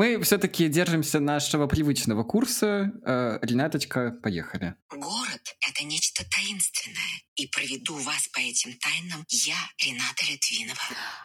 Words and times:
мы 0.00 0.18
все-таки 0.22 0.66
держимся 0.68 1.20
нашего 1.20 1.66
привычного 1.66 2.24
курса. 2.24 2.90
Э, 3.04 3.38
Ренаточка, 3.42 4.12
поехали. 4.22 4.74
Город— 4.90 5.42
это 5.60 5.84
нечто 5.84 6.24
таинственное. 6.30 7.20
И 7.36 7.46
проведу 7.46 7.96
вас 7.96 8.28
по 8.28 8.38
этим 8.38 8.72
тайнам 8.78 9.26
я, 9.28 9.56
Рената 9.84 10.24
Литвинова. 10.30 10.80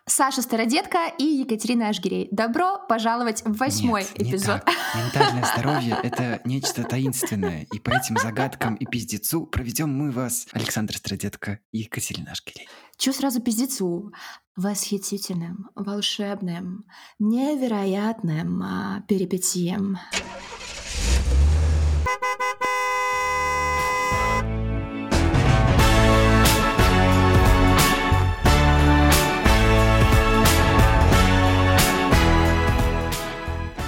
Саша 0.05 0.41
Стародетка 0.41 1.07
и 1.17 1.23
Екатерина 1.23 1.87
Ашгирей. 1.87 2.27
Добро 2.33 2.79
пожаловать 2.89 3.43
в 3.45 3.55
восьмой 3.55 4.01
Нет, 4.01 4.27
эпизод. 4.27 4.65
Не 4.67 4.73
так. 4.73 4.95
Ментальное 4.95 5.45
здоровье— 5.53 5.97
это 6.03 6.41
нечто 6.43 6.83
таинственное. 6.83 7.65
И 7.71 7.79
по 7.79 7.91
этим 7.91 8.17
загадкам 8.17 8.75
и 8.75 8.85
пиздецу 8.85 9.45
проведем 9.45 9.89
мы 9.89 10.11
вас, 10.11 10.47
Александр 10.51 10.97
Страдетка 10.97 11.59
и 11.71 11.79
Екатерина 11.79 12.33
Ашгирей. 12.33 12.67
Чё 12.97 13.11
сразу 13.11 13.41
пиздецу? 13.41 14.13
Восхитительным, 14.55 15.69
волшебным, 15.75 16.85
невероятным 17.19 18.63
а, 18.63 19.01
перипетиям. 19.01 19.97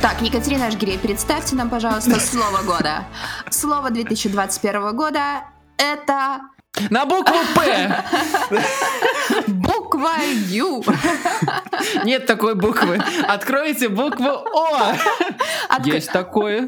Так, 0.01 0.21
Екатерина 0.21 0.67
Ашгирей, 0.67 0.99
представьте 0.99 1.55
нам, 1.55 1.69
пожалуйста, 1.69 2.19
слово 2.19 2.61
года. 2.63 3.07
Слово 3.51 3.89
2021 3.89 4.95
года— 4.97 5.45
это 5.77 6.41
На 6.89 7.05
букву 7.05 7.35
«П». 7.55 8.03
буква 9.47 10.13
Ю. 10.49 10.83
Нет 12.05 12.25
такой 12.25 12.55
буквы. 12.55 12.99
Откройте 13.27 13.89
букву 13.89 14.25
О. 14.27 14.93
Откры- 15.69 15.95
Есть 15.95 16.11
такое. 16.11 16.67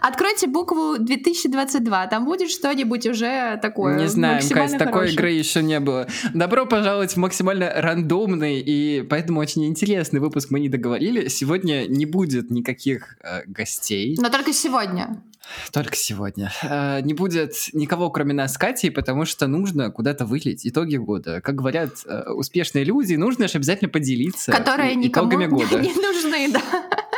Откройте 0.00 0.46
букву 0.46 0.98
2022, 0.98 2.06
там 2.06 2.24
будет 2.24 2.50
что-нибудь 2.50 3.06
уже 3.06 3.58
такое 3.60 3.96
Не 3.96 4.06
знаем, 4.06 4.48
Кать, 4.48 4.78
такой 4.78 5.12
игры 5.12 5.30
еще 5.30 5.62
не 5.62 5.80
было. 5.80 6.06
Добро 6.34 6.66
пожаловать 6.66 7.12
в 7.12 7.16
максимально 7.16 7.70
рандомный 7.74 8.60
и 8.60 9.02
поэтому 9.02 9.40
очень 9.40 9.66
интересный 9.66 10.20
выпуск 10.20 10.50
мы 10.50 10.60
не 10.60 10.68
договорили. 10.68 11.28
Сегодня 11.28 11.86
не 11.86 12.06
будет 12.06 12.50
никаких 12.50 13.16
э, 13.22 13.42
гостей. 13.46 14.16
Но 14.18 14.28
только 14.28 14.52
сегодня. 14.52 15.22
Только 15.72 15.96
сегодня. 15.96 16.52
Э, 16.62 17.00
не 17.02 17.14
будет 17.14 17.52
никого, 17.72 18.10
кроме 18.10 18.34
нас 18.34 18.54
с 18.54 18.58
Катей, 18.58 18.90
потому 18.90 19.24
что 19.24 19.46
нужно 19.46 19.90
куда-то 19.90 20.24
вылить 20.26 20.66
итоги 20.66 20.96
года. 20.96 21.40
Как 21.40 21.54
говорят 21.56 21.90
э, 22.06 22.30
успешные 22.30 22.84
люди, 22.84 23.14
нужно 23.14 23.48
же 23.48 23.58
обязательно 23.58 23.90
поделиться 23.90 24.52
Которые 24.52 24.94
итогами 25.06 25.46
года. 25.46 25.80
не 25.80 25.92
нужны, 25.94 26.52
да. 26.52 26.62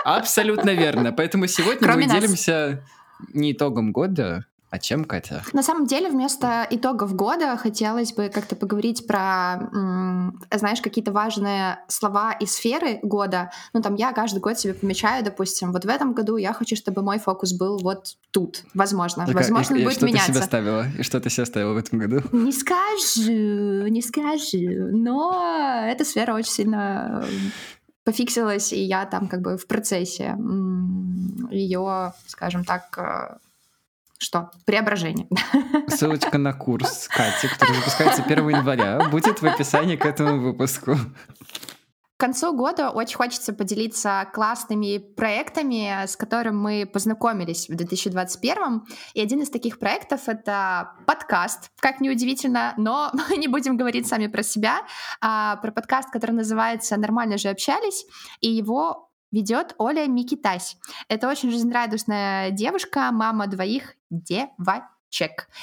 Абсолютно 0.04 0.70
верно. 0.70 1.12
Поэтому 1.12 1.46
сегодня 1.46 1.80
Кроме 1.80 2.06
мы 2.06 2.12
нас. 2.12 2.20
делимся 2.22 2.84
не 3.32 3.52
итогом 3.52 3.92
года, 3.92 4.46
а 4.72 4.78
чем, 4.78 5.04
Катя? 5.04 5.42
На 5.52 5.62
самом 5.62 5.86
деле, 5.86 6.08
вместо 6.08 6.66
итогов 6.70 7.14
года 7.14 7.56
хотелось 7.58 8.14
бы 8.14 8.30
как-то 8.30 8.56
поговорить 8.56 9.06
про, 9.06 9.68
знаешь, 10.50 10.80
какие-то 10.80 11.12
важные 11.12 11.78
слова 11.88 12.32
и 12.32 12.46
сферы 12.46 12.98
года. 13.02 13.50
Ну, 13.74 13.82
там, 13.82 13.96
я 13.96 14.12
каждый 14.12 14.38
год 14.40 14.58
себе 14.58 14.72
помечаю, 14.72 15.22
допустим, 15.22 15.72
вот 15.72 15.84
в 15.84 15.88
этом 15.88 16.14
году 16.14 16.38
я 16.38 16.54
хочу, 16.54 16.74
чтобы 16.74 17.02
мой 17.02 17.18
фокус 17.18 17.52
был 17.52 17.76
вот 17.78 18.16
тут, 18.30 18.64
возможно. 18.72 19.26
Так, 19.26 19.34
Возможно, 19.34 19.76
и- 19.76 19.80
и 19.80 19.84
будет 19.84 19.96
что 19.96 20.06
ты 20.06 20.12
меняться. 20.12 20.32
себе 20.32 20.42
ставила? 20.42 20.86
И 20.98 21.02
что 21.02 21.20
ты 21.20 21.28
себе 21.28 21.44
ставила 21.44 21.74
в 21.74 21.76
этом 21.76 21.98
году? 21.98 22.22
Не 22.32 22.52
скажу, 22.52 23.86
не 23.88 24.00
скажу, 24.00 24.88
но 24.96 25.84
эта 25.86 26.04
сфера 26.06 26.32
очень 26.34 26.50
сильно 26.50 27.22
пофиксилась, 28.04 28.72
и 28.72 28.82
я 28.82 29.04
там 29.04 29.28
как 29.28 29.42
бы 29.42 29.58
в 29.58 29.66
процессе 29.66 30.34
ее, 31.50 32.14
скажем 32.26 32.64
так, 32.64 32.98
э, 32.98 33.36
что, 34.22 34.50
преображение. 34.64 35.28
Ссылочка 35.88 36.38
на 36.38 36.52
курс 36.52 37.08
Кати, 37.08 37.48
который 37.48 37.74
запускается 37.76 38.22
1 38.22 38.48
января, 38.48 39.08
будет 39.10 39.42
в 39.42 39.46
описании 39.46 39.96
к 39.96 40.06
этому 40.06 40.40
выпуску. 40.40 40.96
К 42.16 42.26
концу 42.26 42.52
года 42.56 42.90
очень 42.90 43.16
хочется 43.16 43.52
поделиться 43.52 44.28
классными 44.32 44.98
проектами, 44.98 46.06
с 46.06 46.16
которыми 46.16 46.54
мы 46.54 46.86
познакомились 46.86 47.68
в 47.68 47.74
2021. 47.74 48.82
И 49.14 49.20
один 49.20 49.42
из 49.42 49.50
таких 49.50 49.80
проектов— 49.80 50.20
это 50.28 50.92
подкаст, 51.04 51.72
как 51.80 52.00
неудивительно, 52.00 52.74
но 52.76 53.10
мы 53.28 53.38
не 53.38 53.48
будем 53.48 53.76
говорить 53.76 54.06
сами 54.06 54.28
про 54.28 54.44
себя, 54.44 54.82
а 55.20 55.56
про 55.56 55.72
подкаст, 55.72 56.10
который 56.12 56.30
называется 56.30 56.96
«Нормально 56.96 57.38
же 57.38 57.48
общались», 57.48 58.06
и 58.40 58.48
его 58.48 59.11
ведет 59.32 59.74
Оля 59.78 60.06
Микитась. 60.06 60.76
Это 61.08 61.28
очень 61.28 61.50
жизнерадостная 61.50 62.50
девушка, 62.50 63.10
мама 63.10 63.48
двоих 63.48 63.96
девочек. 64.10 64.84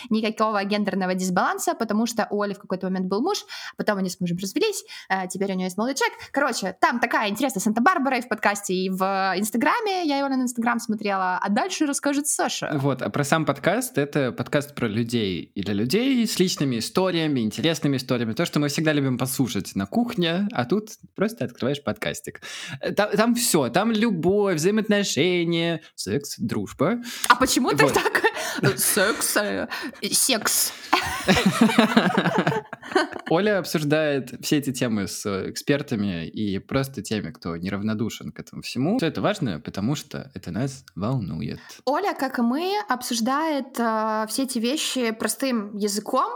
Никакого 0.10 0.64
гендерного 0.64 1.16
дисбаланса, 1.16 1.74
потому 1.74 2.06
что 2.06 2.28
у 2.30 2.42
Оли 2.42 2.54
в 2.54 2.60
какой-то 2.60 2.88
момент 2.88 3.08
был 3.08 3.22
муж, 3.22 3.46
потом 3.78 3.98
они 3.98 4.10
с 4.10 4.20
мужем 4.20 4.38
развелись, 4.38 4.84
а 5.10 5.28
теперь 5.28 5.52
у 5.52 5.56
нее 5.56 5.66
есть 5.66 5.78
молодой 5.78 5.96
человек. 5.96 6.18
Короче, 6.32 6.76
там 6.80 7.00
такая 7.00 7.30
интересная 7.30 7.62
Санта-Барбара 7.62 8.18
и 8.18 8.22
в 8.22 8.28
подкасте, 8.30 8.74
и 8.74 8.90
в 8.90 9.34
Инстаграме. 9.36 10.06
Я 10.06 10.20
его 10.20 10.30
на 10.30 10.42
Инстаграм 10.42 10.80
смотрела, 10.80 11.38
а 11.38 11.50
дальше 11.50 11.86
расскажет 11.86 12.28
Саша. 12.28 12.70
Вот, 12.74 13.02
а 13.02 13.10
про 13.10 13.24
сам 13.24 13.46
подкаст— 13.46 13.98
это 13.98 14.32
подкаст 14.32 14.76
про 14.76 14.88
людей 14.88 15.52
и 15.56 15.64
для 15.64 15.74
людей 15.74 16.26
с 16.28 16.40
личными 16.40 16.80
историями, 16.80 17.40
интересными 17.42 17.98
историями. 17.98 18.34
То, 18.34 18.46
что 18.46 18.60
мы 18.60 18.68
всегда 18.70 18.94
любим 18.94 19.18
послушать 19.18 19.76
на 19.76 19.86
кухне, 19.86 20.48
а 20.52 20.66
тут 20.66 20.90
просто 21.16 21.46
открываешь 21.46 21.84
подкастик. 21.84 22.42
Там, 22.96 23.12
там 23.12 23.36
все, 23.36 23.70
там 23.70 23.92
любовь, 23.92 24.56
взаимоотношения, 24.56 25.82
секс, 25.96 26.36
дружба. 26.38 27.02
А 27.28 27.36
почему 27.36 27.72
ты 27.72 27.86
Вот. 27.86 27.94
так? 27.94 28.29
Секс, 28.78 29.38
секс. 30.12 30.74
Оля 33.30 33.60
обсуждает 33.60 34.34
все 34.42 34.58
эти 34.58 34.72
темы 34.72 35.08
с 35.08 35.26
экспертами 35.50 36.28
и 36.28 36.60
просто 36.60 37.02
теми, 37.02 37.32
кто 37.32 37.56
неравнодушен 37.58 38.32
к 38.32 38.40
этому 38.40 38.62
всему. 38.62 38.98
Все 38.98 39.08
это 39.08 39.22
важно, 39.22 39.60
потому 39.60 39.96
что 39.96 40.32
это 40.34 40.52
нас 40.52 40.84
волнует. 40.96 41.60
Оля, 41.86 42.14
как 42.14 42.40
и 42.40 42.42
мы, 42.42 42.74
обсуждает 42.88 43.80
э, 43.80 44.26
все 44.30 44.44
эти 44.44 44.60
вещи 44.60 45.12
простым 45.12 45.76
языком, 45.76 46.30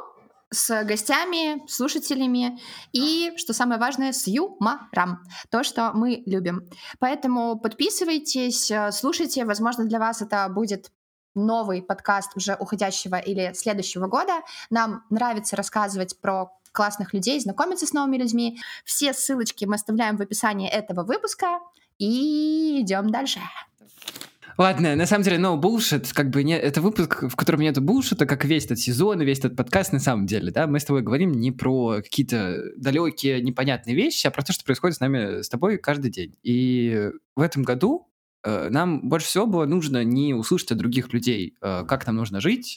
с 0.53 0.83
гостями, 0.83 1.67
слушателями 1.67 2.59
и, 2.91 3.33
что 3.37 3.53
самое 3.53 3.79
важное, 3.79 4.11
с 4.13 4.27
юмором. 4.27 5.19
То, 5.49 5.63
что 5.63 5.91
мы 5.93 6.21
любим. 6.27 6.69
Поэтому 6.99 7.59
подписывайтесь, 7.59 8.69
э, 8.69 8.91
слушайте. 8.91 9.45
Возможно, 9.45 9.85
для 9.85 9.99
вас 9.99 10.21
это 10.21 10.47
будет 10.49 10.91
новый 11.35 11.81
подкаст 11.81 12.35
уже 12.35 12.55
уходящего 12.59 13.15
или 13.15 13.53
следующего 13.53 14.07
года. 14.07 14.41
Нам 14.69 15.03
нравится 15.09 15.55
рассказывать 15.55 16.19
про 16.19 16.51
классных 16.71 17.13
людей, 17.13 17.39
знакомиться 17.39 17.85
с 17.85 17.93
новыми 17.93 18.17
людьми. 18.17 18.59
Все 18.83 19.13
ссылочки 19.13 19.65
мы 19.65 19.75
оставляем 19.75 20.17
в 20.17 20.21
описании 20.21 20.69
этого 20.69 21.03
выпуска. 21.03 21.59
И 21.99 22.81
идем 22.81 23.11
дальше. 23.11 23.39
Ладно, 24.57 24.95
на 24.95 25.05
самом 25.07 25.23
деле, 25.23 25.37
no 25.37 25.59
bullshit, 25.59 26.13
как 26.13 26.29
бы 26.29 26.43
не, 26.43 26.57
это 26.57 26.79
выпуск, 26.81 27.23
в 27.23 27.35
котором 27.35 27.61
нет 27.61 27.77
bullshit, 27.77 28.23
как 28.25 28.45
весь 28.45 28.65
этот 28.65 28.77
сезон 28.77 29.21
и 29.21 29.25
весь 29.25 29.39
этот 29.39 29.55
подкаст 29.55 29.93
на 29.93 29.99
самом 29.99 30.27
деле, 30.27 30.51
да, 30.51 30.67
мы 30.67 30.79
с 30.79 30.85
тобой 30.85 31.01
говорим 31.01 31.31
не 31.31 31.51
про 31.51 32.01
какие-то 32.03 32.61
далекие, 32.77 33.41
непонятные 33.41 33.95
вещи, 33.95 34.27
а 34.27 34.31
про 34.31 34.43
то, 34.43 34.53
что 34.53 34.63
происходит 34.63 34.97
с 34.97 34.99
нами, 34.99 35.41
с 35.41 35.49
тобой 35.49 35.77
каждый 35.77 36.11
день. 36.11 36.35
И 36.43 37.09
в 37.35 37.41
этом 37.41 37.63
году 37.63 38.07
нам 38.45 39.07
больше 39.09 39.27
всего 39.27 39.45
было 39.47 39.65
нужно 39.65 40.03
не 40.03 40.33
услышать 40.33 40.71
от 40.71 40.77
других 40.77 41.13
людей, 41.13 41.55
э, 41.61 41.85
как 41.87 42.05
нам 42.07 42.17
нужно 42.17 42.41
жить, 42.41 42.75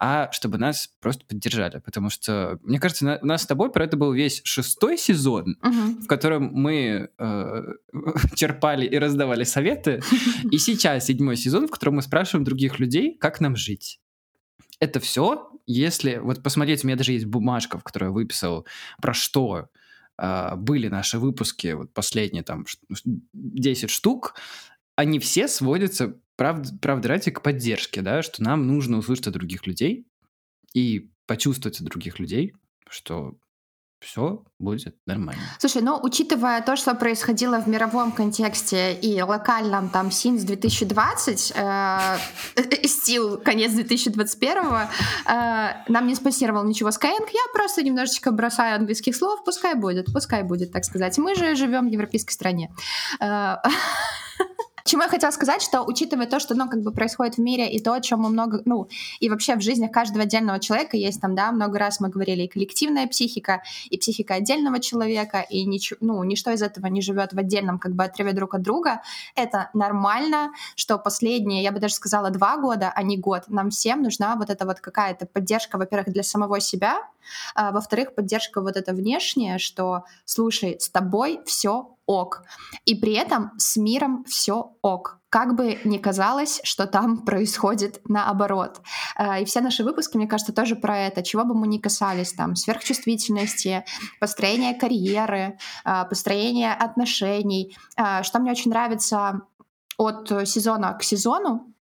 а 0.00 0.30
чтобы 0.32 0.58
нас 0.58 0.88
просто 1.00 1.24
поддержали, 1.26 1.78
потому 1.84 2.08
что, 2.10 2.58
мне 2.62 2.80
кажется, 2.80 3.04
на- 3.04 3.18
у 3.22 3.26
нас 3.26 3.42
с 3.42 3.46
тобой 3.46 3.70
про 3.70 3.84
это 3.84 3.96
был 3.96 4.12
весь 4.12 4.40
шестой 4.44 4.96
сезон, 4.98 5.56
Мгм. 5.62 6.02
в 6.02 6.06
котором 6.06 6.50
мы 6.52 7.10
э, 7.18 7.62
черпали 8.34 8.86
и 8.86 8.98
раздавали 8.98 9.44
советы, 9.44 10.00
и 10.50 10.58
сейчас 10.58 11.06
седьмой 11.06 11.36
сезон, 11.36 11.66
в 11.68 11.70
котором 11.70 11.96
мы 11.96 12.02
спрашиваем 12.02 12.44
других 12.44 12.78
людей, 12.78 13.16
как 13.18 13.40
нам 13.40 13.56
жить. 13.56 14.00
Это 14.80 15.00
все, 15.00 15.50
если... 15.66 16.16
Вот 16.18 16.42
посмотреть, 16.42 16.84
у 16.84 16.86
меня 16.88 16.96
даже 16.96 17.12
есть 17.12 17.26
бумажка, 17.26 17.78
в 17.78 17.82
которой 17.84 18.04
я 18.06 18.10
выписал, 18.10 18.66
про 19.00 19.14
что 19.14 19.68
э, 20.18 20.56
были 20.56 20.88
наши 20.88 21.18
выпуски, 21.18 21.72
вот 21.74 21.92
последние 21.94 22.42
там 22.42 22.66
ш- 22.66 22.78
10 23.32 23.90
штук, 23.90 24.34
они 24.96 25.18
все 25.18 25.48
сводятся, 25.48 26.18
правда, 26.36 26.70
правда 26.80 27.08
ради, 27.08 27.30
к 27.30 27.42
поддержке, 27.42 28.02
да, 28.02 28.22
что 28.22 28.42
нам 28.42 28.66
нужно 28.66 28.98
услышать 28.98 29.28
от 29.28 29.34
других 29.34 29.66
людей 29.66 30.06
и 30.72 31.10
почувствовать 31.26 31.80
от 31.80 31.86
других 31.86 32.18
людей, 32.18 32.54
что 32.88 33.36
все 34.04 34.44
будет 34.58 34.96
нормально. 35.06 35.42
Слушай, 35.58 35.82
ну, 35.82 35.98
учитывая 36.02 36.60
то, 36.60 36.76
что 36.76 36.94
происходило 36.94 37.60
в 37.60 37.66
мировом 37.66 38.12
контексте 38.12 38.94
и 38.94 39.20
локальном, 39.22 39.88
там, 39.88 40.10
Синс 40.10 40.42
2020, 40.42 41.52
э, 41.56 42.18
стил 42.84 43.38
конец 43.38 43.72
2021, 43.72 44.62
э, 44.62 45.84
нам 45.88 46.06
не 46.06 46.14
спонсировал 46.14 46.64
ничего 46.64 46.90
Skyeng, 46.90 47.28
я 47.32 47.52
просто 47.54 47.82
немножечко 47.82 48.30
бросаю 48.30 48.76
английских 48.76 49.16
слов, 49.16 49.42
пускай 49.44 49.74
будет, 49.74 50.12
пускай 50.12 50.42
будет, 50.42 50.72
так 50.72 50.84
сказать. 50.84 51.16
Мы 51.18 51.34
же 51.34 51.56
живем 51.56 51.88
в 51.88 51.90
европейской 51.90 52.32
стране. 52.32 52.74
Э, 53.20 53.56
Чему 54.86 55.02
я 55.02 55.08
хотела 55.08 55.30
сказать, 55.30 55.62
что 55.62 55.82
учитывая 55.82 56.26
то, 56.26 56.38
что, 56.38 56.54
ну, 56.54 56.68
как 56.68 56.82
бы 56.82 56.92
происходит 56.92 57.36
в 57.36 57.38
мире, 57.38 57.72
и 57.72 57.80
то, 57.80 57.94
о 57.94 58.02
чем 58.02 58.20
мы 58.20 58.28
много, 58.28 58.60
ну, 58.66 58.86
и 59.18 59.30
вообще 59.30 59.56
в 59.56 59.62
жизни 59.62 59.86
каждого 59.86 60.24
отдельного 60.24 60.60
человека 60.60 60.98
есть 60.98 61.22
там, 61.22 61.34
да, 61.34 61.52
много 61.52 61.78
раз 61.78 62.00
мы 62.00 62.10
говорили 62.10 62.42
и 62.42 62.48
коллективная 62.48 63.06
психика, 63.06 63.62
и 63.88 63.96
психика 63.96 64.34
отдельного 64.34 64.80
человека, 64.80 65.40
и 65.40 65.64
ничего, 65.64 65.96
ну, 66.02 66.22
ничто 66.22 66.50
из 66.50 66.60
этого 66.60 66.86
не 66.88 67.00
живет 67.00 67.32
в 67.32 67.38
отдельном 67.38 67.78
как 67.78 67.94
бы 67.94 68.04
отрыве 68.04 68.34
друг 68.34 68.54
от 68.54 68.60
друга. 68.60 69.00
Это 69.34 69.70
нормально, 69.72 70.52
что 70.76 70.98
последние, 70.98 71.62
я 71.62 71.72
бы 71.72 71.80
даже 71.80 71.94
сказала, 71.94 72.28
два 72.28 72.58
года, 72.58 72.92
а 72.94 73.02
не 73.02 73.16
год, 73.16 73.44
нам 73.48 73.70
всем 73.70 74.02
нужна 74.02 74.36
вот 74.36 74.50
эта 74.50 74.66
вот 74.66 74.80
какая-то 74.80 75.24
поддержка, 75.24 75.78
во-первых, 75.78 76.12
для 76.12 76.22
самого 76.22 76.60
себя, 76.60 76.98
а, 77.54 77.72
во-вторых, 77.72 78.14
поддержка 78.14 78.60
вот 78.60 78.76
эта 78.76 78.92
внешняя, 78.92 79.56
что, 79.56 80.04
слушай, 80.26 80.76
с 80.78 80.90
тобой 80.90 81.40
все 81.46 81.93
ок. 82.06 82.42
И 82.84 82.94
при 82.94 83.12
этом 83.12 83.52
с 83.58 83.76
миром 83.76 84.24
все 84.24 84.76
ок. 84.82 85.20
Как 85.28 85.56
бы 85.56 85.78
ни 85.84 85.98
казалось, 85.98 86.60
что 86.64 86.86
там 86.86 87.18
происходит 87.26 88.00
наоборот. 88.08 88.80
А, 89.16 89.40
и 89.40 89.44
все 89.44 89.60
наши 89.60 89.84
выпуски, 89.84 90.16
мне 90.16 90.26
кажется, 90.26 90.52
тоже 90.52 90.76
про 90.76 90.98
это. 90.98 91.22
Чего 91.22 91.44
бы 91.44 91.54
мы 91.54 91.66
ни 91.66 91.78
касались, 91.78 92.32
там, 92.32 92.56
сверхчувствительности, 92.56 93.84
построения 94.20 94.74
карьеры, 94.74 95.58
а, 95.84 96.04
построения 96.04 96.72
отношений. 96.72 97.76
Что 98.22 98.38
мне 98.38 98.50
очень 98.50 98.70
нравится 98.70 99.42
от 99.96 100.28
сезона 100.48 100.94
к 100.94 101.02
сезону, 101.02 101.74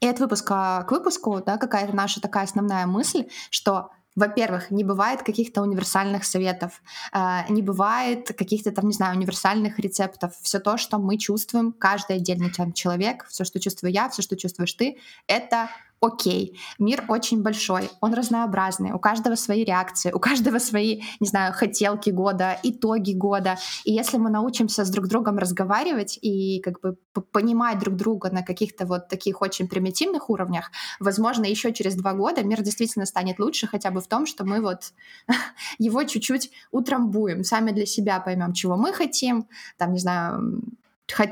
и 0.00 0.08
от 0.08 0.18
выпуска 0.18 0.84
к 0.88 0.92
выпуску, 0.92 1.42
да, 1.44 1.58
какая-то 1.58 1.94
наша 1.94 2.20
такая 2.20 2.44
основная 2.44 2.86
мысль, 2.86 3.28
что 3.50 3.90
во-первых, 4.20 4.70
не 4.70 4.84
бывает 4.84 5.22
каких-то 5.22 5.62
универсальных 5.62 6.24
советов, 6.24 6.82
э, 7.12 7.40
не 7.48 7.62
бывает 7.62 8.28
каких-то 8.36 8.70
там, 8.70 8.86
не 8.86 8.92
знаю, 8.92 9.16
универсальных 9.16 9.78
рецептов. 9.78 10.32
Все 10.42 10.60
то, 10.60 10.76
что 10.76 10.98
мы 10.98 11.18
чувствуем, 11.18 11.72
каждый 11.72 12.16
отдельный 12.16 12.50
человек, 12.74 13.26
все, 13.28 13.44
что 13.44 13.58
чувствую 13.58 13.92
я, 13.92 14.08
все, 14.08 14.22
что 14.22 14.36
чувствуешь 14.36 14.74
ты, 14.74 14.98
это 15.26 15.70
окей, 16.00 16.58
мир 16.78 17.04
очень 17.08 17.42
большой, 17.42 17.90
он 18.00 18.14
разнообразный, 18.14 18.92
у 18.92 18.98
каждого 18.98 19.34
свои 19.34 19.64
реакции, 19.64 20.10
у 20.12 20.18
каждого 20.18 20.58
свои, 20.58 21.02
не 21.20 21.26
знаю, 21.26 21.52
хотелки 21.52 22.10
года, 22.10 22.58
итоги 22.62 23.12
года. 23.12 23.58
И 23.84 23.92
если 23.92 24.16
мы 24.16 24.30
научимся 24.30 24.84
с 24.84 24.90
друг 24.90 25.08
другом 25.08 25.38
разговаривать 25.38 26.18
и 26.22 26.60
как 26.60 26.80
бы 26.80 26.96
понимать 27.32 27.78
друг 27.78 27.96
друга 27.96 28.30
на 28.30 28.42
каких-то 28.42 28.86
вот 28.86 29.08
таких 29.08 29.42
очень 29.42 29.68
примитивных 29.68 30.30
уровнях, 30.30 30.70
возможно, 31.00 31.44
еще 31.44 31.72
через 31.72 31.94
два 31.96 32.14
года 32.14 32.42
мир 32.42 32.62
действительно 32.62 33.04
станет 33.04 33.38
лучше 33.38 33.66
хотя 33.66 33.90
бы 33.90 34.00
в 34.00 34.08
том, 34.08 34.24
что 34.26 34.44
мы 34.44 34.62
вот 34.62 34.94
его 35.78 36.02
чуть-чуть 36.04 36.50
утрамбуем, 36.70 37.44
сами 37.44 37.72
для 37.72 37.86
себя 37.86 38.20
поймем, 38.20 38.54
чего 38.54 38.76
мы 38.76 38.92
хотим, 38.94 39.48
там, 39.76 39.92
не 39.92 39.98
знаю, 39.98 40.62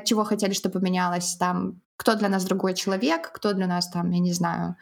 чего 0.05 0.25
хотели, 0.25 0.53
чтобы 0.53 0.81
поменялось, 0.81 1.37
там, 1.37 1.81
кто 1.99 2.15
для 2.15 2.29
нас 2.29 2.45
другой 2.45 2.75
человек, 2.75 3.31
кто 3.33 3.53
для 3.53 3.67
нас 3.67 3.91
там, 3.91 4.11
я 4.13 4.21
не 4.21 4.33
знаю, 4.33 4.77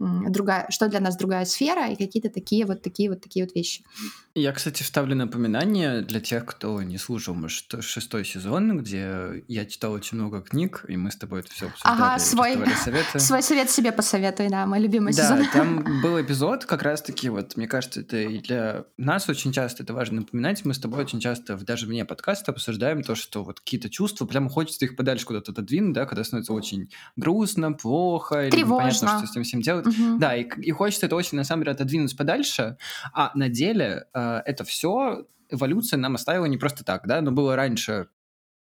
другая, 0.00 0.66
что 0.70 0.88
для 0.88 1.00
нас 1.00 1.16
другая 1.16 1.44
сфера 1.44 1.88
и 1.92 1.96
какие-то 1.96 2.30
такие 2.30 2.66
вот 2.66 2.82
такие 2.82 3.08
вот 3.10 3.20
такие 3.20 3.44
вот 3.44 3.54
вещи. 3.54 3.84
Я, 4.34 4.52
кстати, 4.52 4.82
вставлю 4.82 5.14
напоминание 5.14 6.00
для 6.00 6.18
тех, 6.20 6.46
кто 6.46 6.82
не 6.82 6.96
слушал 6.96 7.34
может, 7.34 7.84
шестой 7.84 8.24
сезон, 8.24 8.78
где 8.78 9.44
я 9.46 9.66
читал 9.66 9.92
очень 9.92 10.16
много 10.16 10.40
книг, 10.40 10.86
и 10.88 10.96
мы 10.96 11.10
с 11.10 11.16
тобой 11.16 11.40
это 11.40 11.50
все 11.50 11.66
обсуждали. 11.66 11.94
Ага, 11.94 12.18
свой, 12.18 12.54
советы. 12.82 13.18
свой 13.20 13.42
совет 13.42 13.70
себе 13.70 13.92
посоветуй, 13.92 14.48
да, 14.48 14.64
мой 14.64 14.80
любимый 14.80 15.12
да, 15.12 15.22
сезон. 15.22 15.46
там 15.52 16.00
был 16.02 16.18
эпизод, 16.18 16.64
как 16.64 16.82
раз-таки, 16.82 17.28
вот, 17.28 17.58
мне 17.58 17.68
кажется, 17.68 18.00
это 18.00 18.16
и 18.16 18.38
для 18.38 18.86
нас 18.96 19.28
очень 19.28 19.52
часто 19.52 19.82
это 19.82 19.92
важно 19.92 20.22
напоминать. 20.22 20.64
Мы 20.64 20.72
с 20.72 20.78
тобой 20.78 21.00
очень 21.00 21.20
часто, 21.20 21.58
даже 21.58 21.86
вне 21.86 22.06
подкаста, 22.06 22.52
обсуждаем 22.52 23.02
то, 23.02 23.14
что 23.14 23.44
вот 23.44 23.60
какие-то 23.60 23.90
чувства, 23.90 24.24
прямо 24.24 24.48
хочется 24.48 24.86
их 24.86 24.96
подальше 24.96 25.26
куда-то 25.26 25.52
отодвинуть, 25.52 25.92
да, 25.92 26.06
когда 26.06 26.24
становится 26.24 26.54
очень 26.62 26.90
грустно, 27.16 27.72
плохо, 27.72 28.48
Тревожно. 28.50 28.56
или 28.56 28.94
непонятно, 28.94 29.18
что 29.18 29.26
с 29.26 29.30
этим 29.30 29.42
всем 29.42 29.60
делать. 29.62 29.86
Угу. 29.86 30.18
Да, 30.18 30.36
и, 30.36 30.48
и 30.60 30.70
хочется 30.70 31.06
это 31.06 31.16
очень, 31.16 31.36
на 31.36 31.44
самом 31.44 31.62
деле, 31.62 31.72
отодвинуть 31.72 32.16
подальше, 32.16 32.76
а 33.12 33.30
на 33.34 33.48
деле 33.48 34.06
э, 34.14 34.42
это 34.44 34.64
все 34.64 35.26
эволюция 35.50 35.98
нам 35.98 36.14
оставила 36.14 36.46
не 36.46 36.56
просто 36.56 36.84
так, 36.84 37.06
да, 37.06 37.20
но 37.20 37.30
было 37.30 37.56
раньше 37.56 38.08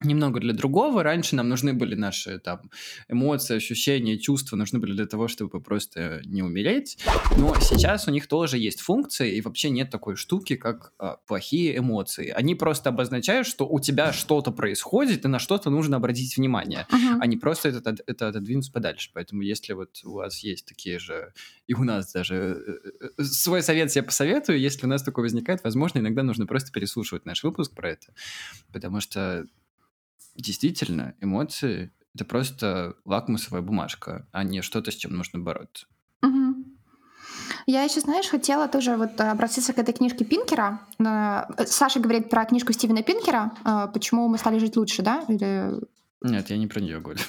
немного 0.04 0.40
для 0.40 0.52
другого. 0.52 1.02
Раньше 1.02 1.36
нам 1.36 1.48
нужны 1.48 1.72
были 1.72 1.94
наши 1.94 2.38
там 2.38 2.70
эмоции, 3.08 3.56
ощущения, 3.56 4.18
чувства, 4.18 4.56
нужны 4.56 4.78
были 4.78 4.92
для 4.92 5.06
того, 5.06 5.28
чтобы 5.28 5.60
просто 5.60 6.20
не 6.24 6.42
умереть. 6.42 6.98
Но 7.36 7.54
сейчас 7.60 8.08
у 8.08 8.10
них 8.10 8.26
тоже 8.26 8.58
есть 8.58 8.80
функции, 8.80 9.36
и 9.36 9.40
вообще 9.40 9.70
нет 9.70 9.90
такой 9.90 10.16
штуки, 10.16 10.56
как 10.56 10.92
а, 10.98 11.16
плохие 11.26 11.78
эмоции. 11.78 12.28
Они 12.28 12.54
просто 12.54 12.90
обозначают, 12.90 13.46
что 13.46 13.66
у 13.66 13.80
тебя 13.80 14.12
что-то 14.12 14.50
происходит, 14.50 15.24
и 15.24 15.28
на 15.28 15.38
что-то 15.38 15.70
нужно 15.70 15.96
обратить 15.96 16.36
внимание, 16.36 16.86
uh-huh. 16.90 17.18
а 17.20 17.26
не 17.26 17.36
просто 17.36 17.68
это, 17.68 17.96
это 18.06 18.28
отодвинуть 18.28 18.72
подальше. 18.72 19.10
Поэтому 19.14 19.42
если 19.42 19.72
вот 19.72 20.00
у 20.04 20.14
вас 20.14 20.38
есть 20.40 20.66
такие 20.66 20.98
же, 20.98 21.32
и 21.66 21.74
у 21.74 21.84
нас 21.84 22.12
даже 22.12 22.34
э, 22.34 23.10
э, 23.18 23.24
свой 23.24 23.62
совет 23.62 23.94
я 23.94 24.02
посоветую, 24.02 24.60
если 24.60 24.86
у 24.86 24.88
нас 24.88 25.02
такое 25.02 25.24
возникает, 25.24 25.62
возможно, 25.64 25.98
иногда 25.98 26.22
нужно 26.22 26.46
просто 26.46 26.72
переслушивать 26.72 27.26
наш 27.26 27.42
выпуск 27.42 27.74
про 27.74 27.90
это, 27.90 28.12
потому 28.72 29.00
что 29.00 29.46
действительно, 30.34 31.14
эмоции— 31.20 31.92
это 32.14 32.24
просто 32.24 32.94
лакмусовая 33.04 33.62
бумажка, 33.62 34.26
а 34.32 34.44
не 34.44 34.62
что-то, 34.62 34.90
с 34.90 34.94
чем 34.94 35.16
нужно 35.16 35.40
бороться. 35.40 35.86
Угу. 36.22 36.64
Я 37.66 37.82
еще, 37.82 38.00
знаешь, 38.00 38.28
хотела 38.28 38.68
тоже 38.68 38.96
вот 38.96 39.20
обратиться 39.20 39.72
к 39.72 39.78
этой 39.78 39.94
книжке 39.94 40.24
Пинкера. 40.24 40.80
Э, 40.98 41.44
Саша 41.66 42.00
говорит 42.00 42.28
про 42.28 42.44
книжку 42.44 42.72
Стивена 42.72 43.02
Пинкера 43.02 43.52
э, 43.64 43.88
«Почему 43.92 44.28
мы 44.28 44.38
стали 44.38 44.58
жить 44.58 44.76
лучше», 44.76 45.02
да? 45.02 45.24
Или... 45.28 45.72
Нет, 46.22 46.50
я 46.50 46.58
не 46.58 46.66
про 46.66 46.80
нее 46.80 47.00
говорю. 47.00 47.20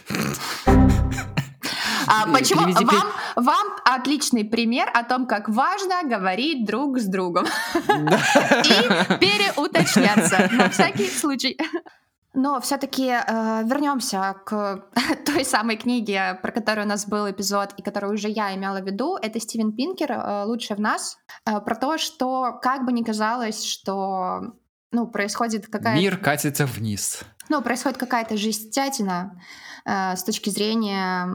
А 2.07 2.28
почему 2.31 2.62
вам, 2.62 3.07
вам 3.36 3.68
отличный 3.84 4.46
пример 4.46 4.90
о 4.94 5.04
том, 5.04 5.25
как 5.25 5.50
важно 5.50 6.04
говорить 6.04 6.66
друг 6.66 7.00
с 7.00 7.06
другом 7.06 7.46
и 7.46 9.19
переуточняться 9.19 10.50
на 10.52 10.69
всякий 10.69 11.07
случай. 11.07 11.57
Но 12.35 12.59
все-таки 12.59 13.07
э, 13.07 13.63
вернемся 13.63 14.35
к 14.45 14.85
той 15.25 15.45
самой 15.45 15.77
книге, 15.77 16.37
про 16.41 16.51
которую 16.51 16.85
у 16.85 16.89
нас 16.89 17.07
был 17.07 17.29
эпизод 17.29 17.73
и 17.77 17.81
которую 17.81 18.13
уже 18.13 18.29
я 18.29 18.53
имела 18.55 18.81
в 18.81 18.85
виду. 18.85 19.15
Это 19.15 19.39
Стивен 19.39 19.71
Пинкер 19.71 20.11
э, 20.11 20.43
«Лучше 20.45 20.75
в 20.75 20.79
нас». 20.79 21.17
Э, 21.45 21.61
про 21.61 21.75
то, 21.75 21.97
что 21.97 22.59
как 22.61 22.85
бы 22.85 22.91
ни 22.91 23.03
казалось, 23.03 23.63
что 23.63 24.53
ну, 24.91 25.07
происходит 25.07 25.67
какая-то... 25.67 25.99
Мир 25.99 26.17
катится 26.17 26.65
вниз. 26.65 27.23
Ну, 27.47 27.61
происходит 27.61 27.97
какая-то 27.97 28.35
жестятина 28.35 29.41
э, 29.85 30.15
с 30.17 30.23
точки 30.23 30.49
зрения 30.49 31.29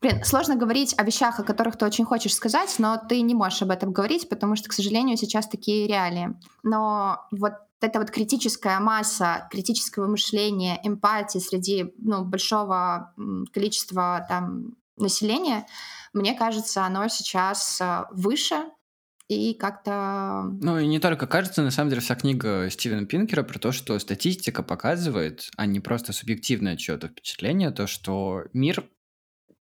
Блин, 0.00 0.24
сложно 0.24 0.56
говорить 0.56 0.96
о 0.98 1.04
вещах, 1.04 1.38
о 1.38 1.44
которых 1.44 1.76
ты 1.76 1.86
очень 1.86 2.04
хочешь 2.04 2.34
сказать, 2.34 2.74
но 2.78 2.96
ты 2.96 3.20
не 3.20 3.36
можешь 3.36 3.62
об 3.62 3.70
этом 3.70 3.92
говорить, 3.92 4.28
потому 4.28 4.56
что, 4.56 4.68
к 4.68 4.72
сожалению, 4.72 5.16
сейчас 5.16 5.46
такие 5.46 5.86
реалии. 5.86 6.30
Но 6.64 7.20
вот 7.30 7.52
эта 7.82 7.98
вот 7.98 8.10
критическая 8.10 8.78
масса 8.80 9.48
критического 9.50 10.06
мышления, 10.06 10.80
эмпатии 10.82 11.38
среди 11.38 11.92
ну, 11.98 12.24
большого 12.24 13.14
количества 13.52 14.24
там, 14.28 14.76
населения, 14.96 15.66
мне 16.12 16.34
кажется, 16.34 16.84
оно 16.84 17.08
сейчас 17.08 17.80
э, 17.80 18.04
выше, 18.12 18.64
и 19.28 19.54
как-то... 19.54 20.44
Ну 20.60 20.78
и 20.78 20.86
не 20.86 20.98
только 20.98 21.26
кажется, 21.26 21.62
на 21.62 21.70
самом 21.70 21.90
деле 21.90 22.02
вся 22.02 22.14
книга 22.14 22.68
Стивена 22.70 23.06
Пинкера 23.06 23.42
про 23.42 23.58
то, 23.58 23.72
что 23.72 23.98
статистика 23.98 24.62
показывает, 24.62 25.48
а 25.56 25.66
не 25.66 25.80
просто 25.80 26.12
субъективное 26.12 26.76
чье-то 26.76 27.08
впечатление, 27.08 27.70
то, 27.70 27.86
что 27.86 28.44
мир 28.52 28.84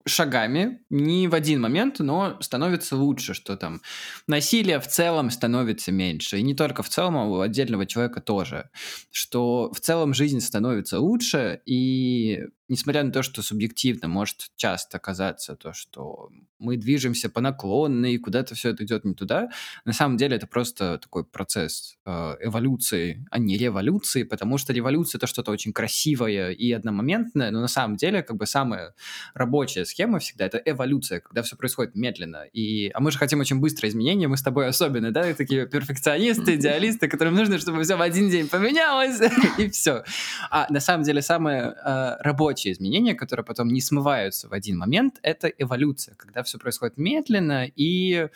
шагами, 0.06 0.82
не 0.90 1.28
в 1.28 1.34
один 1.34 1.62
момент, 1.62 2.00
но 2.00 2.38
становится 2.42 2.96
лучше, 2.96 3.34
что 3.34 3.58
там 3.58 3.82
насилие 4.28 4.80
в 4.80 4.88
целом 4.88 5.32
становится 5.32 5.92
меньше. 5.92 6.38
И 6.38 6.44
не 6.44 6.54
только 6.54 6.84
в 6.84 6.90
целом, 6.90 7.18
а 7.18 7.26
у 7.26 7.40
отдельного 7.40 7.86
человека 7.86 8.22
тоже. 8.22 8.70
Что 9.12 9.72
в 9.74 9.80
целом 9.80 10.14
жизнь 10.14 10.42
становится 10.42 11.00
лучше, 11.00 11.62
и 11.66 12.44
несмотря 12.68 13.04
на 13.04 13.12
то, 13.12 13.24
что 13.24 13.42
субъективно 13.42 14.08
может 14.08 14.50
часто 14.56 15.00
казаться 15.00 15.56
то, 15.56 15.74
что 15.74 16.30
мы 16.60 16.78
движемся 16.78 17.30
по 17.30 17.42
наклонной, 17.42 18.14
и 18.14 18.18
куда-то 18.18 18.56
все 18.56 18.70
это 18.70 18.84
идет 18.84 19.06
не 19.06 19.14
туда, 19.14 19.50
на 19.84 19.94
самом 19.94 20.18
деле 20.18 20.38
это 20.38 20.48
просто 20.48 20.98
такой 20.98 21.26
процесс 21.26 21.98
э, 22.06 22.36
эволюции, 22.42 23.26
а 23.30 23.40
не 23.40 23.58
революции, 23.58 24.24
потому 24.24 24.58
что 24.58 24.74
революция 24.74 25.20
это 25.20 25.28
что-то 25.28 25.52
очень 25.52 25.74
красивое 25.74 26.52
и 26.52 26.72
одномоментное, 26.72 27.52
но 27.52 27.62
на 27.62 27.68
самом 27.68 27.98
деле 27.98 28.24
как 28.24 28.38
бы 28.38 28.46
самая 28.46 28.96
рабочая 29.34 29.86
схема 29.86 30.20
всегда 30.20 30.46
это 30.46 30.62
эволюция, 30.66 31.20
когда 31.20 31.42
все 31.42 31.56
происходит 31.56 31.96
медленно. 31.96 32.46
И, 32.54 32.90
а 32.94 33.00
мы 33.00 33.12
же 33.12 33.18
хотим 33.18 33.40
очень 33.40 33.60
быстрое 33.60 33.92
изменение, 33.92 34.28
мы 34.28 34.38
с 34.38 34.42
тобой 34.42 34.68
особенно, 34.68 35.12
да, 35.12 35.34
такие 35.34 35.68
перфекционисты, 35.68 36.56
идеалисты, 36.56 37.08
которым 37.08 37.36
нужно, 37.36 37.60
чтобы 37.60 37.84
все 37.84 37.96
в 37.96 38.02
один 38.02 38.30
день 38.30 38.48
поменялось, 38.48 39.20
и 39.58 39.70
все. 39.70 40.04
А 40.50 40.68
на 40.70 40.80
самом 40.80 41.04
деле 41.04 41.22
самое 41.22 41.76
э, 41.84 42.16
рабочие 42.56 42.74
изменения, 42.74 43.16
которые 43.16 43.46
потом 43.46 43.68
не 43.68 43.82
смываются 43.82 44.48
в 44.48 44.54
один 44.54 44.78
момент, 44.78 45.20
это 45.24 45.48
эволюция, 45.48 46.16
когда 46.16 46.42
все 46.44 46.58
происходит 46.58 46.98
медленно 46.98 47.70
и 47.76 48.30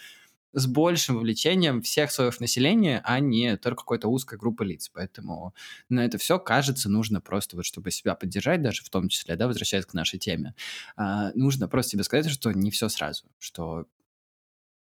с 0.54 0.66
большим 0.66 1.16
вовлечением 1.16 1.82
всех 1.82 2.12
слоев 2.12 2.40
населения, 2.40 3.02
а 3.06 3.20
не 3.20 3.56
только 3.56 3.84
какой-то 3.84 4.08
узкой 4.08 4.38
группы 4.40 4.66
лиц. 4.66 4.90
Поэтому 4.90 5.54
на 5.90 6.04
это 6.04 6.18
все, 6.18 6.40
кажется, 6.40 6.90
нужно 6.90 7.22
просто, 7.22 7.56
вот 7.56 7.66
чтобы 7.66 7.92
себя 7.92 8.16
поддержать, 8.16 8.62
даже 8.62 8.84
в 8.84 8.90
том 8.90 9.10
числе, 9.10 9.36
да, 9.36 9.48
возвращаясь 9.48 9.86
к 9.86 9.94
нашей 9.94 10.20
теме, 10.20 10.56
а, 10.96 11.32
нужно 11.36 11.68
просто 11.68 11.92
себе 11.92 12.04
сказать, 12.04 12.32
что 12.32 12.52
не 12.52 12.72
все 12.72 12.90
сразу, 12.90 13.26
что 13.38 13.86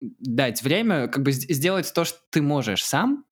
дать 0.00 0.62
время, 0.62 1.08
как 1.08 1.22
бы 1.24 1.32
сделать 1.32 1.92
то, 1.92 2.04
что 2.04 2.18
ты 2.30 2.42
можешь 2.42 2.84
сам, 2.84 3.24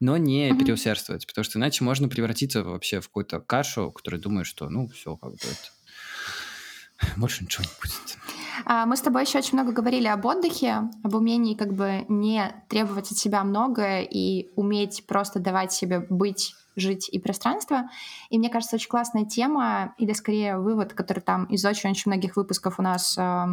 но 0.00 0.16
не 0.16 0.50
mm-hmm. 0.50 0.58
переусердствовать, 0.58 1.26
потому 1.26 1.44
что 1.44 1.58
иначе 1.58 1.84
можно 1.84 2.08
превратиться 2.08 2.62
вообще 2.62 3.00
в 3.00 3.08
какую-то 3.08 3.40
кашу, 3.40 3.90
которая 3.90 4.20
думает, 4.20 4.46
что, 4.46 4.68
ну, 4.68 4.88
все, 4.88 5.16
как 5.16 5.32
бы 5.32 5.38
это... 5.42 7.06
Больше 7.16 7.44
ничего 7.44 7.64
не 7.64 7.70
будет. 7.80 8.18
А, 8.64 8.86
мы 8.86 8.96
с 8.96 9.00
тобой 9.00 9.22
еще 9.22 9.38
очень 9.38 9.58
много 9.58 9.72
говорили 9.72 10.06
об 10.06 10.24
отдыхе, 10.24 10.88
об 11.02 11.14
умении 11.14 11.54
как 11.54 11.74
бы 11.74 12.04
не 12.08 12.54
требовать 12.68 13.12
от 13.12 13.18
себя 13.18 13.44
многое 13.44 14.02
и 14.02 14.48
уметь 14.56 15.04
просто 15.06 15.38
давать 15.38 15.72
себе 15.72 16.00
быть 16.00 16.54
жить 16.74 17.08
и 17.10 17.18
пространство. 17.18 17.88
И 18.30 18.38
мне 18.38 18.50
кажется, 18.50 18.76
очень 18.76 18.88
классная 18.88 19.24
тема, 19.24 19.94
или 19.98 20.12
скорее 20.12 20.58
вывод, 20.58 20.92
который 20.92 21.20
там 21.20 21.46
из 21.46 21.64
очень-очень 21.64 22.10
многих 22.10 22.36
выпусков 22.36 22.78
у 22.78 22.82
нас 22.82 23.16
э, 23.16 23.46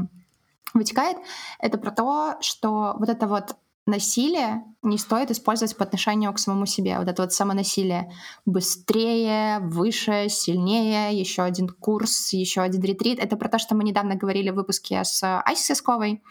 вытекает, 0.74 1.18
это 1.60 1.78
про 1.78 1.92
то, 1.92 2.38
что 2.42 2.96
вот 3.00 3.10
это 3.10 3.28
вот 3.28 3.56
насилие 3.86 4.64
не 4.82 4.98
стоит 4.98 5.32
использовать 5.32 5.76
по 5.76 5.84
отношению 5.84 6.34
к 6.34 6.40
самому 6.40 6.66
себе. 6.66 6.98
Вот 6.98 7.08
это 7.08 7.24
вот 7.24 7.34
самонасилие. 7.34 8.12
Быстрее, 8.46 9.60
выше, 9.60 10.28
сильнее, 10.30 11.18
еще 11.18 11.44
один 11.44 11.68
курс, 11.68 12.34
еще 12.34 12.62
один 12.62 12.82
ретрит. 12.82 13.20
Это 13.20 13.36
про 13.36 13.50
то, 13.50 13.60
что 13.60 13.76
мы 13.76 13.84
недавно 13.84 14.16
говорили 14.16 14.50
в 14.50 14.56
выпуске 14.56 15.04
с 15.04 15.22
Айси 15.24 15.64
Сосковой. 15.64 16.24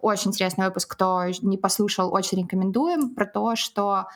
Очень 0.00 0.30
интересный 0.30 0.66
выпуск, 0.66 0.92
кто 0.92 1.24
не 1.42 1.58
послушал, 1.58 2.12
очень 2.12 2.42
рекомендуем. 2.42 3.14
Про 3.14 3.26
то, 3.26 3.56
что 3.56 4.06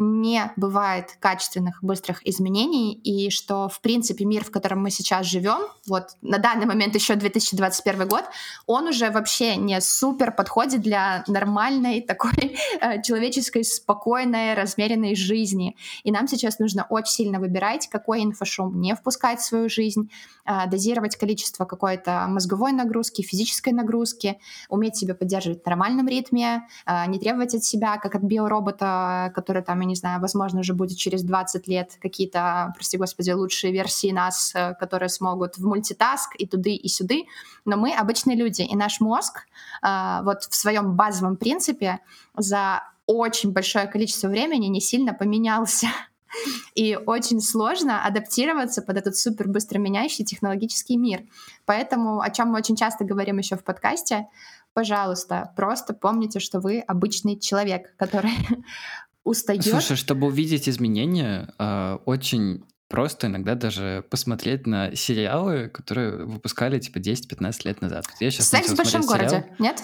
не 0.00 0.50
бывает 0.56 1.16
качественных 1.20 1.82
быстрых 1.82 2.26
изменений, 2.26 2.94
и 2.94 3.30
что, 3.30 3.68
в 3.68 3.80
принципе, 3.80 4.24
мир, 4.24 4.44
в 4.44 4.50
котором 4.50 4.82
мы 4.82 4.90
сейчас 4.90 5.26
живем, 5.26 5.60
вот 5.86 6.16
на 6.22 6.38
данный 6.38 6.66
момент 6.66 6.94
еще 6.94 7.14
2021 7.14 8.08
год, 8.08 8.24
он 8.66 8.88
уже 8.88 9.10
вообще 9.10 9.56
не 9.56 9.80
супер 9.80 10.32
подходит 10.32 10.80
для 10.80 11.22
нормальной 11.26 12.00
такой 12.00 12.56
э, 12.80 13.02
человеческой 13.02 13.64
спокойной, 13.64 14.54
размеренной 14.54 15.14
жизни. 15.14 15.76
И 16.02 16.10
нам 16.10 16.26
сейчас 16.26 16.58
нужно 16.58 16.86
очень 16.88 17.12
сильно 17.12 17.38
выбирать, 17.38 17.88
какой 17.88 18.24
инфошум 18.24 18.80
не 18.80 18.94
впускать 18.94 19.40
в 19.40 19.44
свою 19.44 19.68
жизнь, 19.68 20.10
э, 20.46 20.68
дозировать 20.68 21.16
количество 21.16 21.64
какой-то 21.66 22.26
мозговой 22.28 22.72
нагрузки, 22.72 23.22
физической 23.22 23.72
нагрузки, 23.72 24.38
уметь 24.68 24.96
себя 24.96 25.14
поддерживать 25.14 25.62
в 25.62 25.66
нормальном 25.66 26.08
ритме, 26.08 26.66
э, 26.86 27.06
не 27.08 27.18
требовать 27.18 27.54
от 27.54 27.64
себя, 27.64 27.98
как 27.98 28.14
от 28.14 28.22
биоробота, 28.22 29.32
который 29.34 29.62
там, 29.62 29.82
не 29.90 29.96
знаю, 29.96 30.20
возможно, 30.20 30.60
уже 30.60 30.72
будет 30.72 30.96
через 30.96 31.22
20 31.22 31.68
лет 31.68 31.98
какие-то, 32.00 32.72
прости 32.74 32.96
господи, 32.96 33.30
лучшие 33.32 33.72
версии 33.72 34.12
нас, 34.12 34.52
э, 34.54 34.74
которые 34.80 35.08
смогут 35.08 35.58
в 35.58 35.66
мультитаск 35.66 36.34
и 36.38 36.46
туды, 36.46 36.74
и 36.74 36.88
сюды, 36.88 37.24
но 37.64 37.76
мы 37.76 37.92
обычные 37.92 38.36
люди, 38.36 38.62
и 38.62 38.76
наш 38.76 39.00
мозг 39.00 39.46
э, 39.82 40.20
вот 40.22 40.44
в 40.44 40.54
своем 40.54 40.94
базовом 40.94 41.36
принципе 41.36 42.00
за 42.36 42.82
очень 43.06 43.52
большое 43.52 43.86
количество 43.86 44.28
времени 44.28 44.66
не 44.66 44.80
сильно 44.80 45.12
поменялся. 45.12 45.88
И 46.76 46.96
очень 46.96 47.40
сложно 47.40 48.04
адаптироваться 48.04 48.82
под 48.82 48.96
этот 48.96 49.16
супер 49.16 49.48
быстро 49.48 49.78
меняющий 49.78 50.24
технологический 50.24 50.96
мир. 50.96 51.24
Поэтому, 51.64 52.20
о 52.20 52.30
чем 52.30 52.48
мы 52.48 52.58
очень 52.58 52.76
часто 52.76 53.04
говорим 53.04 53.38
еще 53.38 53.56
в 53.56 53.64
подкасте, 53.64 54.28
пожалуйста, 54.72 55.52
просто 55.56 55.94
помните, 55.94 56.38
что 56.40 56.60
вы 56.60 56.80
обычный 56.80 57.38
человек, 57.38 57.94
который 57.96 58.32
устает. 59.24 59.64
Слушай, 59.64 59.96
чтобы 59.96 60.26
увидеть 60.26 60.68
изменения, 60.68 61.52
э, 61.58 61.98
очень 62.04 62.64
просто 62.88 63.28
иногда 63.28 63.54
даже 63.54 64.04
посмотреть 64.10 64.66
на 64.66 64.94
сериалы, 64.96 65.68
которые 65.68 66.24
выпускали 66.26 66.78
типа 66.78 66.98
10-15 66.98 67.60
лет 67.64 67.80
назад. 67.80 68.04
Я 68.18 68.30
сейчас 68.30 68.48
Секс 68.48 68.70
в 68.72 68.76
большом 68.76 69.02
сериал. 69.02 69.18
городе, 69.18 69.46
нет? 69.58 69.82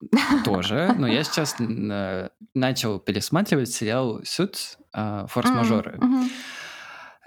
Тоже, 0.44 0.94
но 0.98 1.06
я 1.06 1.24
сейчас 1.24 1.56
э, 1.58 2.28
начал 2.54 2.98
пересматривать 2.98 3.70
сериал 3.70 4.20
«Суд. 4.24 4.58
Э, 4.92 5.26
Форс-мажоры». 5.28 5.98
Mm-hmm. 5.98 6.30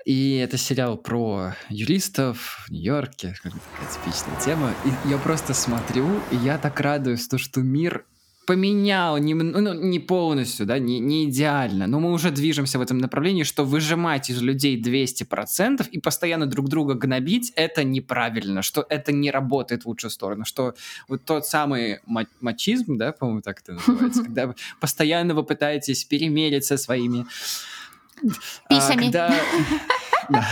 И 0.05 0.37
это 0.37 0.57
сериал 0.57 0.97
про 0.97 1.55
юристов 1.69 2.65
в 2.65 2.71
Нью-Йорке, 2.71 3.35
такая 3.43 3.59
типичная 3.91 4.39
тема. 4.39 4.73
И 4.85 5.09
я 5.09 5.17
просто 5.17 5.53
смотрю, 5.53 6.07
и 6.31 6.35
я 6.37 6.57
так 6.57 6.79
радуюсь, 6.79 7.27
то, 7.27 7.37
что 7.37 7.61
мир 7.61 8.05
поменял, 8.49 9.19
не, 9.19 9.35
ну, 9.35 9.73
не 9.75 9.99
полностью, 9.99 10.65
да, 10.65 10.79
не, 10.79 10.99
не 10.99 11.25
идеально, 11.25 11.85
но 11.85 11.99
мы 11.99 12.11
уже 12.11 12.31
движемся 12.31 12.79
в 12.79 12.81
этом 12.81 12.97
направлении, 12.97 13.43
что 13.43 13.63
выжимать 13.63 14.31
из 14.31 14.41
людей 14.41 14.81
200% 14.81 15.87
и 15.87 15.99
постоянно 15.99 16.47
друг 16.47 16.67
друга 16.67 16.95
гнобить, 16.95 17.53
это 17.55 17.83
неправильно, 17.83 18.63
что 18.63 18.83
это 18.89 19.11
не 19.11 19.29
работает 19.29 19.83
в 19.83 19.87
лучшую 19.87 20.09
сторону, 20.09 20.45
что 20.45 20.73
вот 21.07 21.23
тот 21.25 21.45
самый 21.45 21.99
мачизм, 22.41 22.97
да, 22.97 23.11
по-моему, 23.11 23.41
так 23.41 23.61
это 23.61 23.73
называется, 23.73 24.23
когда 24.25 24.55
постоянно 24.81 25.35
вы 25.35 25.43
пытаетесь 25.43 26.03
перемериться 26.05 26.77
своими... 26.77 27.27
А, 28.67 28.87
когда, 28.87 29.31
да, 30.29 30.47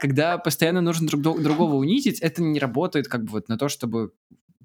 когда 0.00 0.38
постоянно 0.38 0.80
нужно 0.80 1.06
друг 1.06 1.40
другого 1.40 1.76
унизить, 1.76 2.18
это 2.18 2.42
не 2.42 2.58
работает 2.58 3.06
как 3.06 3.22
бы 3.22 3.30
вот 3.30 3.48
на 3.48 3.56
то, 3.56 3.68
чтобы 3.68 4.10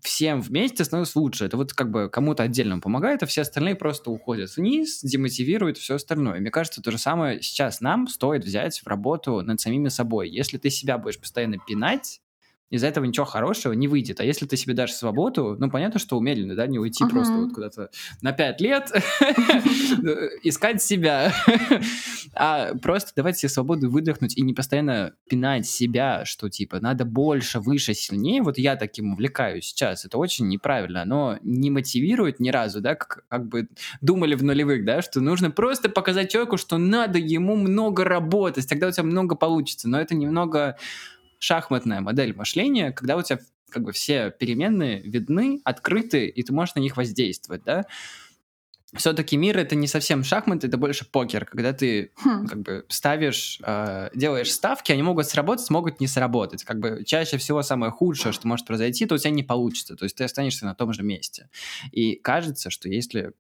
всем 0.04 0.42
вместе 0.42 0.84
становится 0.84 1.20
лучше. 1.20 1.46
Это 1.46 1.58
вот 1.58 1.74
как 1.74 1.90
бы 1.90 2.10
кому-то 2.10 2.44
отдельно 2.44 2.80
помогает, 2.80 3.24
а 3.24 3.26
все 3.26 3.42
остальные 3.42 3.76
просто 3.76 4.12
уходят 4.12 4.56
вниз, 4.56 5.02
демотивируют 5.02 5.78
все 5.78 5.96
остальное. 5.96 6.40
Мне 6.40 6.52
кажется, 6.52 6.82
то 6.82 6.92
же 6.92 6.98
самое 6.98 7.42
сейчас 7.42 7.82
нам 7.82 8.08
стоит 8.08 8.44
взять 8.44 8.80
в 8.80 8.88
работу 8.88 9.42
над 9.42 9.60
самими 9.60 9.88
собой. 9.88 10.30
Если 10.30 10.58
ты 10.58 10.70
себя 10.70 10.98
будешь 10.98 11.20
постоянно 11.20 11.58
пинать, 11.58 12.22
из-за 12.70 12.88
этого 12.88 13.06
ничего 13.06 13.26
хорошего 13.26 13.74
не 13.74 13.88
выйдет. 13.88 14.20
А 14.20 14.24
если 14.24 14.46
ты 14.46 14.58
себе 14.58 14.74
дашь 14.74 14.94
свободу, 14.94 15.56
ну, 15.60 15.70
понятно, 15.70 16.00
что 16.00 16.18
умеренно, 16.18 16.56
да, 16.56 16.66
не 16.66 16.80
уйти 16.80 17.04
uh-huh. 17.04 17.10
просто 17.10 17.34
вот 17.34 17.54
куда-то 17.54 17.90
на 18.22 18.32
пять 18.32 18.62
лет, 18.62 18.92
искать 20.44 20.82
себя, 20.82 21.34
а 22.34 22.74
просто 22.76 23.12
давать 23.16 23.38
себе 23.38 23.50
свободу 23.50 23.92
выдохнуть 23.92 24.36
и 24.38 24.42
не 24.42 24.54
постоянно 24.54 25.14
пинать 25.30 25.68
себя, 25.68 26.26
что, 26.26 26.50
типа, 26.50 26.80
надо 26.80 27.06
больше, 27.06 27.60
выше, 27.60 27.94
сильнее. 27.94 28.42
Вот 28.42 28.58
я 28.58 28.76
таким 28.76 29.14
увлекаюсь 29.14 29.66
сейчас. 29.66 30.06
Это 30.06 30.18
очень 30.18 30.48
неправильно. 30.48 31.04
Оно 31.04 31.38
не 31.44 31.70
мотивирует 31.70 32.40
ни 32.40 32.50
разу, 32.50 32.82
да, 32.82 32.96
как, 32.96 33.26
как 33.28 33.48
бы 33.48 33.68
думали 34.02 34.36
в 34.36 34.44
нулевых, 34.44 34.84
да, 34.84 35.02
что 35.02 35.22
нужно 35.22 35.52
просто 35.52 35.90
показать 35.90 36.32
человеку, 36.32 36.58
что 36.58 36.78
надо 36.78 37.20
ему 37.20 37.56
много 37.56 38.04
работать, 38.04 38.68
тогда 38.68 38.88
у 38.88 38.92
тебя 38.92 39.04
много 39.04 39.36
получится. 39.36 39.88
Но 39.88 40.00
это 40.00 40.16
немного 40.16 40.78
шахматная 41.44 42.00
модель 42.00 42.34
мышления, 42.34 42.94
когда 42.94 43.18
у 43.18 43.22
тебя 43.22 43.38
как 43.70 43.84
бы 43.84 43.92
все 43.92 44.32
переменные 44.32 45.02
видны, 45.02 45.60
открыты, 45.66 46.28
и 46.28 46.42
ты 46.42 46.54
можешь 46.54 46.76
на 46.76 46.80
них 46.80 46.96
воздействовать, 46.96 47.64
да. 47.66 47.86
Все-таки 48.94 49.36
мир 49.36 49.58
это 49.58 49.76
не 49.76 49.88
совсем 49.88 50.24
шахмат, 50.24 50.64
это 50.64 50.78
больше 50.78 51.04
покер, 51.10 51.46
когда 51.46 51.74
ты 51.74 52.12
хм. 52.16 52.48
как 52.48 52.62
бы 52.62 52.86
ставишь, 52.88 53.60
э, 53.62 54.10
делаешь 54.14 54.54
ставки, 54.54 54.92
они 54.92 55.02
могут 55.02 55.26
сработать, 55.28 55.70
могут 55.70 56.00
не 56.00 56.08
сработать. 56.08 56.64
Как 56.64 56.80
бы 56.80 57.04
чаще 57.06 57.38
всего 57.38 57.62
самое 57.64 57.92
худшее, 57.92 58.32
что 58.32 58.48
может 58.48 58.66
произойти, 58.66 59.06
то 59.06 59.16
у 59.16 59.18
тебя 59.18 59.32
не 59.32 59.44
получится, 59.44 59.96
то 59.96 60.06
есть 60.06 60.16
ты 60.16 60.24
останешься 60.24 60.66
на 60.66 60.76
том 60.76 60.94
же 60.94 61.04
месте. 61.04 61.50
И 61.92 62.16
кажется, 62.16 62.70
что 62.70 62.88
если 62.88 63.34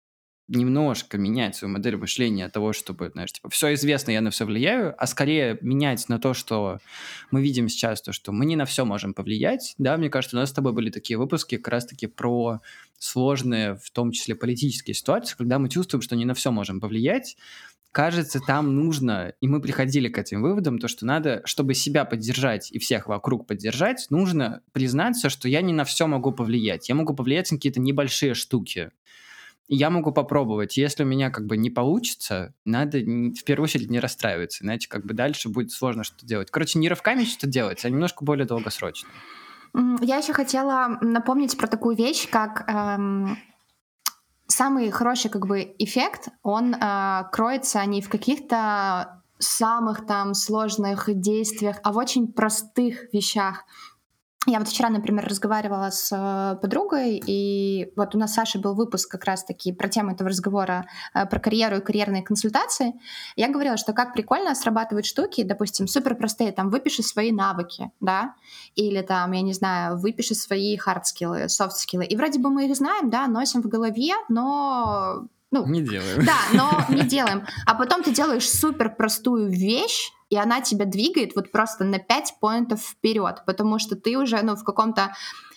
немножко 0.47 1.17
менять 1.17 1.55
свою 1.55 1.73
модель 1.73 1.95
мышления 1.95 2.45
от 2.45 2.53
того, 2.53 2.73
чтобы, 2.73 3.09
знаешь, 3.13 3.31
типа, 3.31 3.49
все 3.49 3.73
известно, 3.73 4.11
я 4.11 4.21
на 4.21 4.29
все 4.29 4.45
влияю, 4.45 4.93
а 4.97 5.07
скорее 5.07 5.57
менять 5.61 6.09
на 6.09 6.19
то, 6.19 6.33
что 6.33 6.79
мы 7.31 7.41
видим 7.41 7.69
сейчас, 7.69 8.01
то, 8.01 8.11
что 8.11 8.31
мы 8.31 8.45
не 8.45 8.55
на 8.55 8.65
все 8.65 8.85
можем 8.85 9.13
повлиять. 9.13 9.75
Да, 9.77 9.97
мне 9.97 10.09
кажется, 10.09 10.35
у 10.35 10.39
нас 10.39 10.49
с 10.49 10.53
тобой 10.53 10.73
были 10.73 10.89
такие 10.89 11.17
выпуски 11.17 11.57
как 11.57 11.69
раз-таки 11.69 12.07
про 12.07 12.59
сложные, 12.99 13.75
в 13.75 13.91
том 13.91 14.11
числе 14.11 14.35
политические 14.35 14.93
ситуации, 14.93 15.35
когда 15.37 15.59
мы 15.59 15.69
чувствуем, 15.69 16.01
что 16.01 16.15
не 16.15 16.25
на 16.25 16.33
все 16.33 16.51
можем 16.51 16.79
повлиять, 16.79 17.37
кажется, 17.93 18.39
там 18.39 18.75
нужно, 18.75 19.33
и 19.39 19.47
мы 19.47 19.61
приходили 19.61 20.09
к 20.09 20.17
этим 20.17 20.41
выводам, 20.41 20.79
то, 20.79 20.87
что 20.87 21.05
надо, 21.05 21.41
чтобы 21.45 21.75
себя 21.75 22.03
поддержать 22.05 22.71
и 22.71 22.79
всех 22.79 23.07
вокруг 23.07 23.45
поддержать, 23.47 24.07
нужно 24.09 24.61
признаться, 24.73 25.29
что 25.29 25.47
я 25.47 25.61
не 25.61 25.73
на 25.73 25.85
все 25.85 26.07
могу 26.07 26.31
повлиять. 26.31 26.89
Я 26.89 26.95
могу 26.95 27.13
повлиять 27.13 27.51
на 27.51 27.57
какие-то 27.57 27.79
небольшие 27.79 28.33
штуки 28.33 28.91
я 29.67 29.89
могу 29.89 30.11
попробовать. 30.11 30.77
Если 30.77 31.03
у 31.03 31.05
меня 31.05 31.29
как 31.29 31.45
бы 31.45 31.57
не 31.57 31.69
получится, 31.69 32.53
надо 32.65 32.99
в 32.99 33.43
первую 33.43 33.65
очередь 33.65 33.89
не 33.89 33.99
расстраиваться, 33.99 34.63
иначе 34.63 34.89
как 34.89 35.05
бы 35.05 35.13
дальше 35.13 35.49
будет 35.49 35.71
сложно 35.71 36.03
что-то 36.03 36.25
делать. 36.25 36.51
Короче, 36.51 36.79
не 36.79 36.89
рывками 36.89 37.23
что-то 37.23 37.47
делать, 37.47 37.83
а 37.85 37.89
немножко 37.89 38.23
более 38.23 38.45
долгосрочно. 38.45 39.09
Я 40.01 40.17
еще 40.17 40.33
хотела 40.33 40.97
напомнить 41.01 41.57
про 41.57 41.67
такую 41.67 41.95
вещь, 41.95 42.29
как 42.29 42.69
эм, 42.69 43.37
самый 44.47 44.91
хороший 44.91 45.31
как 45.31 45.47
бы 45.47 45.73
эффект, 45.79 46.29
он 46.43 46.75
э, 46.75 47.23
кроется 47.31 47.83
не 47.85 48.01
в 48.01 48.09
каких-то 48.09 49.23
самых 49.39 50.05
там 50.05 50.33
сложных 50.33 51.09
действиях, 51.19 51.77
а 51.83 51.91
в 51.91 51.97
очень 51.97 52.31
простых 52.31 53.11
вещах. 53.13 53.65
Я 54.45 54.59
вот 54.59 54.67
вчера, 54.67 54.89
например, 54.89 55.25
разговаривала 55.25 55.89
с 55.89 56.11
э, 56.11 56.57
подругой, 56.59 57.21
и 57.25 57.93
вот 57.95 58.13
у 58.13 58.17
нас 58.17 58.31
с 58.31 58.35
Сашей 58.35 58.59
был 58.59 58.75
выпуск 58.75 59.09
как 59.09 59.23
раз-таки 59.23 59.71
про 59.71 59.87
тему 59.87 60.11
этого 60.11 60.29
разговора, 60.29 60.85
э, 61.13 61.25
про 61.25 61.39
карьеру 61.39 61.77
и 61.77 61.81
карьерные 61.81 62.23
консультации. 62.23 62.93
Я 63.37 63.49
говорила, 63.49 63.77
что 63.77 63.93
как 63.93 64.13
прикольно 64.13 64.53
срабатывают 64.53 65.05
штуки, 65.05 65.43
допустим, 65.43 65.87
супер 65.87 66.15
простые, 66.15 66.51
там, 66.51 66.69
выпиши 66.69 67.03
свои 67.03 67.31
навыки, 67.31 67.91
да, 68.01 68.35
или 68.75 69.01
там, 69.01 69.31
я 69.31 69.41
не 69.41 69.53
знаю, 69.53 69.97
выпиши 69.97 70.35
свои 70.35 70.75
хардскиллы, 70.75 71.47
софт-скиллы. 71.47 72.03
И 72.05 72.17
вроде 72.17 72.39
бы 72.39 72.49
мы 72.49 72.65
их 72.67 72.75
знаем, 72.75 73.09
да, 73.09 73.27
носим 73.27 73.61
в 73.61 73.67
голове, 73.67 74.13
но 74.27 75.27
ну, 75.53 75.67
не 75.67 75.81
делаем. 75.81 76.25
Да, 76.25 76.37
но 76.53 76.95
не 76.95 77.03
делаем. 77.03 77.45
А 77.65 77.75
потом 77.75 78.03
ты 78.03 78.11
делаешь 78.11 78.49
супер 78.49 78.93
простую 78.95 79.49
вещь, 79.49 80.11
и 80.29 80.35
она 80.37 80.61
тебя 80.61 80.85
двигает 80.85 81.35
вот 81.35 81.51
просто 81.51 81.83
на 81.83 81.99
5 81.99 82.35
point 82.41 82.70
ов 82.70 82.81
вперед, 82.81 83.43
потому 83.45 83.77
что 83.79 83.95
ты 83.95 84.17
уже, 84.17 84.41
ну, 84.41 84.55
в 84.55 84.63
каком-то 84.63 85.13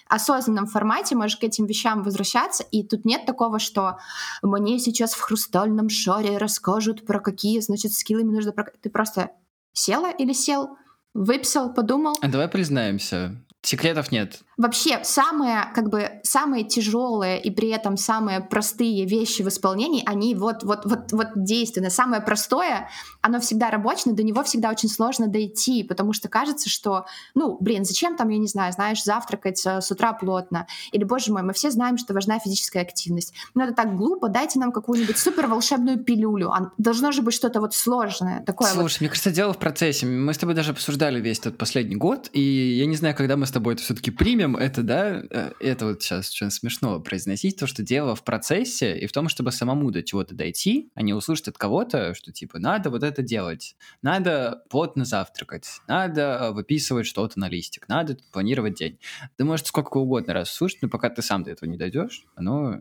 осознанном 0.09 0.67
формате 0.67 1.17
можешь 1.17 1.39
к 1.39 1.45
этим 1.45 1.67
вещам 1.67 2.03
возвращаться, 2.03 2.63
и 2.63 2.85
тут 2.85 3.05
нет 3.05 3.27
такого, 3.27 3.59
что 3.59 3.99
мне 4.43 4.79
сейчас 4.79 5.15
в 5.15 5.21
хрустальном 5.21 5.89
шаре 5.89 6.37
расскажут 6.39 7.07
про 7.07 7.19
какие, 7.19 7.59
значит, 7.61 7.93
skill 7.93 8.18
ы 8.18 8.23
мне 8.23 8.37
нужно... 8.37 8.53
Ты 8.81 8.91
просто 8.91 9.31
села 9.73 10.11
или 10.13 10.33
сел, 10.33 10.77
выписал, 11.15 11.73
подумал. 11.73 12.17
А 12.21 12.29
давай 12.29 12.49
признаемся, 12.49 13.43
секретов 13.67 14.13
нет. 14.13 14.41
Вообще, 14.57 15.01
самые, 15.05 15.71
как 15.75 15.91
бы, 15.91 16.21
самые 16.23 16.65
тяжелые 16.65 17.41
и 17.41 17.51
при 17.51 17.69
этом 17.69 17.97
самые 17.97 18.41
простые 18.41 19.05
вещи 19.05 19.43
в 19.43 19.49
исполнении, 19.49 20.03
они 20.07 20.35
вот, 20.35 20.63
вот, 20.63 20.85
вот, 20.85 21.13
вот 21.13 21.29
действенны. 21.35 21.91
Самое 21.91 22.23
простое, 22.23 22.89
оно 23.21 23.41
всегда 23.41 23.71
рабочее, 23.71 24.05
но 24.07 24.15
до 24.15 24.23
него 24.23 24.43
всегда 24.45 24.71
очень 24.71 24.89
сложно 24.89 25.27
дойти, 25.27 25.83
потому 25.83 26.13
что 26.13 26.29
кажется, 26.29 26.71
что, 26.71 27.07
ну, 27.35 27.59
блин, 27.61 27.85
зачем 27.85 28.17
там, 28.17 28.29
я 28.29 28.39
не 28.39 28.47
знаю, 28.47 28.73
знаешь, 28.73 29.03
завтракать 29.03 29.65
э, 29.67 29.81
с 29.81 29.91
утра 29.91 30.13
плотно? 30.13 30.67
Или, 30.93 31.05
боже 31.05 31.33
мой, 31.33 31.43
мы 31.43 31.53
все 31.53 31.71
знаем, 31.71 31.99
что 31.99 32.15
важна 32.15 32.39
физическая 32.39 32.83
активность. 32.83 33.35
Но 33.55 33.65
это 33.65 33.75
так 33.75 33.97
глупо, 33.97 34.29
дайте 34.29 34.59
нам 34.59 34.73
какую-нибудь 34.73 35.19
супер 35.19 35.49
волшебную 35.49 35.99
пилюлю. 35.99 36.53
Должно 36.79 37.13
же 37.13 37.23
быть 37.23 37.35
что-то 37.35 37.61
вот 37.61 37.75
сложное. 37.75 38.43
Такое 38.43 38.69
Слушай, 38.71 38.95
вот. 38.95 39.01
мне 39.01 39.09
кажется, 39.11 39.31
дело 39.31 39.53
в 39.53 39.59
процессе. 39.59 40.07
Мы 40.07 40.33
с 40.33 40.39
тобой 40.39 40.55
даже 40.55 40.71
обсуждали 40.71 41.21
весь 41.21 41.41
этот 41.41 41.59
последний 41.59 41.97
год, 41.97 42.31
и 42.33 42.41
я 42.41 42.87
не 42.87 42.97
знаю, 42.97 43.15
когда 43.15 43.37
мы 43.37 43.47
с 43.47 43.56
тобой 43.57 43.75
это 43.75 43.83
все-таки 43.83 44.11
примем, 44.11 44.55
это, 44.55 44.83
да, 44.83 45.23
э, 45.31 45.53
это 45.61 45.87
вот 45.87 46.03
сейчас 46.03 46.31
очень 46.31 46.51
смешно 46.51 47.01
произносить, 47.01 47.57
то, 47.59 47.67
что 47.67 47.83
дело 47.83 48.15
в 48.15 48.23
процессе 48.23 48.99
и 48.99 49.07
в 49.07 49.13
том, 49.13 49.31
чтобы 49.31 49.51
самому 49.51 49.91
до 49.91 50.03
чего-то 50.03 50.35
дойти, 50.35 50.91
а 50.95 51.01
не 51.01 51.15
услышать 51.15 51.49
от 51.49 51.59
кого-то, 51.59 52.15
что 52.15 52.33
типа 52.33 52.59
надо 52.59 52.91
вот 52.91 53.03
это 53.03 53.23
делать, 53.23 53.75
надо 54.03 54.63
плотно 54.69 55.07
завтракать, 55.07 55.81
надо 55.89 56.51
выписывать 56.53 57.07
что-то 57.07 57.41
на 57.41 57.49
листик, 57.49 57.89
надо 57.89 58.19
планировать 58.31 58.75
день. 58.75 58.99
Ты 59.37 59.45
можешь 59.45 59.67
сколько 59.67 59.97
угодно 59.97 60.35
раз 60.35 60.51
слушать, 60.51 60.83
но 60.83 60.89
пока 60.91 61.09
ты 61.09 61.23
сам 61.23 61.43
до 61.43 61.51
этого 61.51 61.69
не 61.69 61.79
дойдешь, 61.79 62.27
оно... 62.35 62.81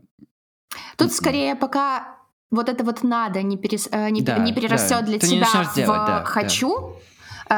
Тут 0.98 1.12
скорее 1.12 1.56
пока 1.56 2.18
вот 2.50 2.68
это 2.68 2.84
вот 2.84 3.02
надо 3.02 3.42
не, 3.42 3.56
перес, 3.56 3.88
э, 3.90 4.10
не, 4.10 4.20
да, 4.20 4.36
не 4.38 4.52
перерастет 4.52 5.00
да. 5.00 5.06
для 5.06 5.18
ты 5.18 5.26
тебя 5.26 5.46
в 5.46 5.74
делать, 5.74 6.06
да, 6.06 6.24
хочу, 6.24 6.80
да 6.80 7.15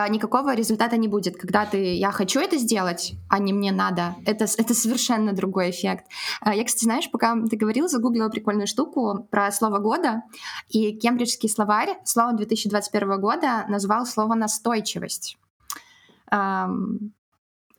никакого 0.08 0.54
результата 0.54 0.96
не 0.96 1.08
будет. 1.08 1.36
Когда 1.36 1.64
ты 1.64 1.94
«я 1.94 2.10
хочу 2.10 2.40
это 2.40 2.58
сделать», 2.58 3.14
а 3.28 3.38
не 3.38 3.52
«мне 3.52 3.72
надо», 3.72 4.16
это, 4.26 4.44
это 4.44 4.74
совершенно 4.74 5.32
другой 5.32 5.70
эффект. 5.70 6.06
А, 6.40 6.54
я, 6.54 6.64
кстати, 6.64 6.84
знаешь, 6.84 7.10
пока 7.10 7.36
ты 7.50 7.56
говорил, 7.56 7.88
загуглила 7.88 8.28
прикольную 8.28 8.66
штуку 8.66 9.26
про 9.30 9.50
слово 9.52 9.78
года, 9.78 10.22
и 10.68 10.92
кембриджский 10.92 11.48
словарь 11.48 11.96
слово 12.04 12.34
2021 12.34 13.20
года 13.20 13.64
назвал 13.68 14.06
слово 14.06 14.34
«настойчивость» 14.34 15.38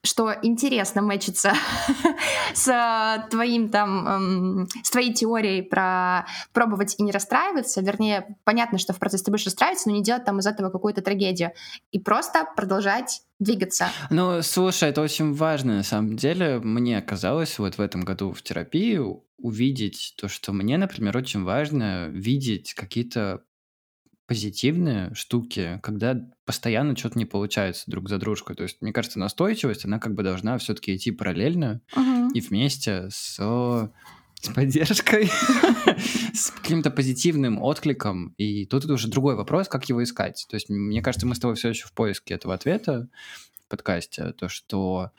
что 0.03 0.34
интересно 0.44 1.01
мэчится 1.01 1.53
с 2.53 3.27
твоим 3.29 3.70
там, 3.70 4.08
эм, 4.08 4.68
с 4.84 4.89
твоей 4.91 5.13
теорией 5.13 5.62
про 5.62 6.25
пробовать 6.53 6.96
и 6.98 7.03
не 7.03 7.12
расстраиваться. 7.12 7.82
Вернее, 7.82 8.38
понятно, 8.44 8.77
что 8.77 8.94
в 8.94 9.00
процессе 9.00 9.25
ты 9.25 9.32
будешь 9.32 9.46
расстраиваться, 9.46 9.89
но 9.89 9.96
не 9.96 10.03
делать 10.03 10.25
там 10.25 10.39
из 10.39 10.48
этого 10.48 10.70
какую-то 10.70 11.01
трагедию. 11.01 11.51
И 11.91 12.00
просто 12.00 12.48
продолжать 12.56 13.22
двигаться. 13.39 13.89
Ну, 14.10 14.41
слушай, 14.41 14.89
это 14.89 15.01
очень 15.01 15.34
важно, 15.34 15.77
на 15.77 15.84
самом 15.84 16.15
деле. 16.15 16.60
Мне 16.60 17.01
казалось 17.01 17.60
вот 17.60 17.77
в 17.77 17.82
этом 17.82 18.01
году 18.01 18.32
в 18.32 18.41
терапии 18.41 19.00
увидеть 19.38 20.13
то, 20.17 20.28
что 20.28 20.52
мне, 20.54 20.78
например, 20.78 21.15
очень 21.17 21.43
важно 21.43 22.08
видеть 22.10 22.73
какие-то 22.73 23.41
позитивные 24.30 25.12
штуки, 25.15 25.80
когда 25.82 26.15
постоянно 26.46 26.96
что-то 26.96 27.18
не 27.18 27.26
получается 27.26 27.86
друг 27.88 28.08
за 28.10 28.20
дружкой. 28.20 28.56
То 28.56 28.62
есть, 28.62 28.78
мне 28.80 28.94
кажется, 28.94 29.18
настойчивость, 29.18 29.86
она 29.86 29.98
как 29.98 30.13
бы 30.13 30.22
должна 30.22 30.60
все-таки 30.60 30.96
идти 30.96 31.10
параллельно 31.10 31.82
Мгм. 31.96 32.30
и 32.30 32.39
вместе 32.39 33.08
с, 33.10 33.38
с 33.39 34.48
поддержкой, 34.54 35.32
с 36.34 36.52
каким-то 36.52 36.92
позитивным 36.92 37.60
откликом. 37.60 38.36
И 38.38 38.68
тут 38.68 38.86
это 38.86 38.94
уже 38.94 39.08
другой 39.08 39.36
вопрос, 39.36 39.68
как 39.68 39.89
его 39.89 40.04
искать. 40.04 40.46
То 40.48 40.56
есть, 40.56 40.70
мне 40.70 41.02
кажется, 41.02 41.26
мы 41.26 41.34
с 41.34 41.39
тобой 41.39 41.56
все 41.56 41.70
еще 41.70 41.88
в 41.88 41.94
поиске 41.94 42.36
этого 42.36 42.54
ответа 42.54 43.08
в 43.65 43.68
подкасте. 43.68 44.32
То, 44.34 44.48
что 44.48 45.10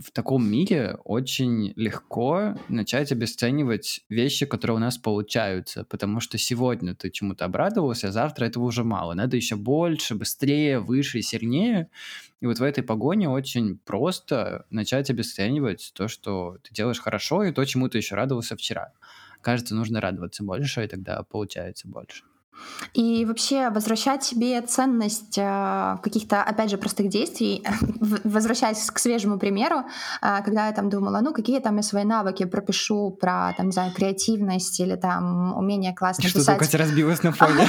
в 0.00 0.10
таком 0.10 0.48
мире 0.48 0.96
очень 1.04 1.72
легко 1.76 2.54
начать 2.68 3.12
обесценивать 3.12 4.00
вещи, 4.08 4.46
которые 4.46 4.76
у 4.76 4.80
нас 4.80 4.98
получаются, 4.98 5.84
потому 5.84 6.20
что 6.20 6.38
сегодня 6.38 6.94
ты 6.94 7.10
чему-то 7.10 7.44
обрадовался, 7.44 8.08
а 8.08 8.12
завтра 8.12 8.46
этого 8.46 8.64
уже 8.64 8.84
мало. 8.84 9.14
Надо 9.14 9.36
еще 9.36 9.56
больше, 9.56 10.14
быстрее, 10.14 10.78
выше, 10.78 11.22
сильнее. 11.22 11.88
И 12.40 12.46
вот 12.46 12.58
в 12.58 12.62
этой 12.62 12.84
погоне 12.84 13.28
очень 13.28 13.78
просто 13.78 14.66
начать 14.70 15.10
обесценивать 15.10 15.92
то, 15.94 16.08
что 16.08 16.58
ты 16.62 16.74
делаешь 16.74 17.00
хорошо, 17.00 17.44
и 17.44 17.52
то, 17.52 17.64
чему 17.64 17.88
ты 17.88 17.98
еще 17.98 18.14
радовался 18.14 18.56
вчера. 18.56 18.92
Кажется, 19.40 19.74
нужно 19.74 20.00
радоваться 20.00 20.44
больше, 20.44 20.84
и 20.84 20.88
тогда 20.88 21.22
получается 21.22 21.88
больше. 21.88 22.24
И 22.94 23.24
вообще 23.24 23.70
возвращать 23.70 24.24
себе 24.24 24.60
ценность 24.62 25.38
э, 25.38 25.96
каких-то, 26.02 26.42
опять 26.42 26.70
же, 26.70 26.78
простых 26.78 27.08
действий, 27.08 27.64
возвращаясь 28.24 28.90
к 28.90 28.98
свежему 28.98 29.38
примеру, 29.38 29.84
э, 30.22 30.42
когда 30.44 30.66
я 30.66 30.72
там 30.72 30.88
думала, 30.88 31.20
ну, 31.20 31.32
какие 31.32 31.60
там 31.60 31.76
я 31.76 31.82
свои 31.82 32.04
навыки 32.04 32.44
пропишу 32.44 33.10
про, 33.10 33.52
там, 33.56 33.66
не 33.66 33.72
знаю, 33.72 33.92
креативность 33.92 34.80
или 34.80 34.96
там 34.96 35.56
умение 35.56 35.94
классно 35.94 36.24
Что 36.28 36.38
писать. 36.38 36.56
Что 36.56 36.64
Катя 36.64 36.78
разбилась 36.78 37.22
на 37.22 37.32
фоне? 37.32 37.66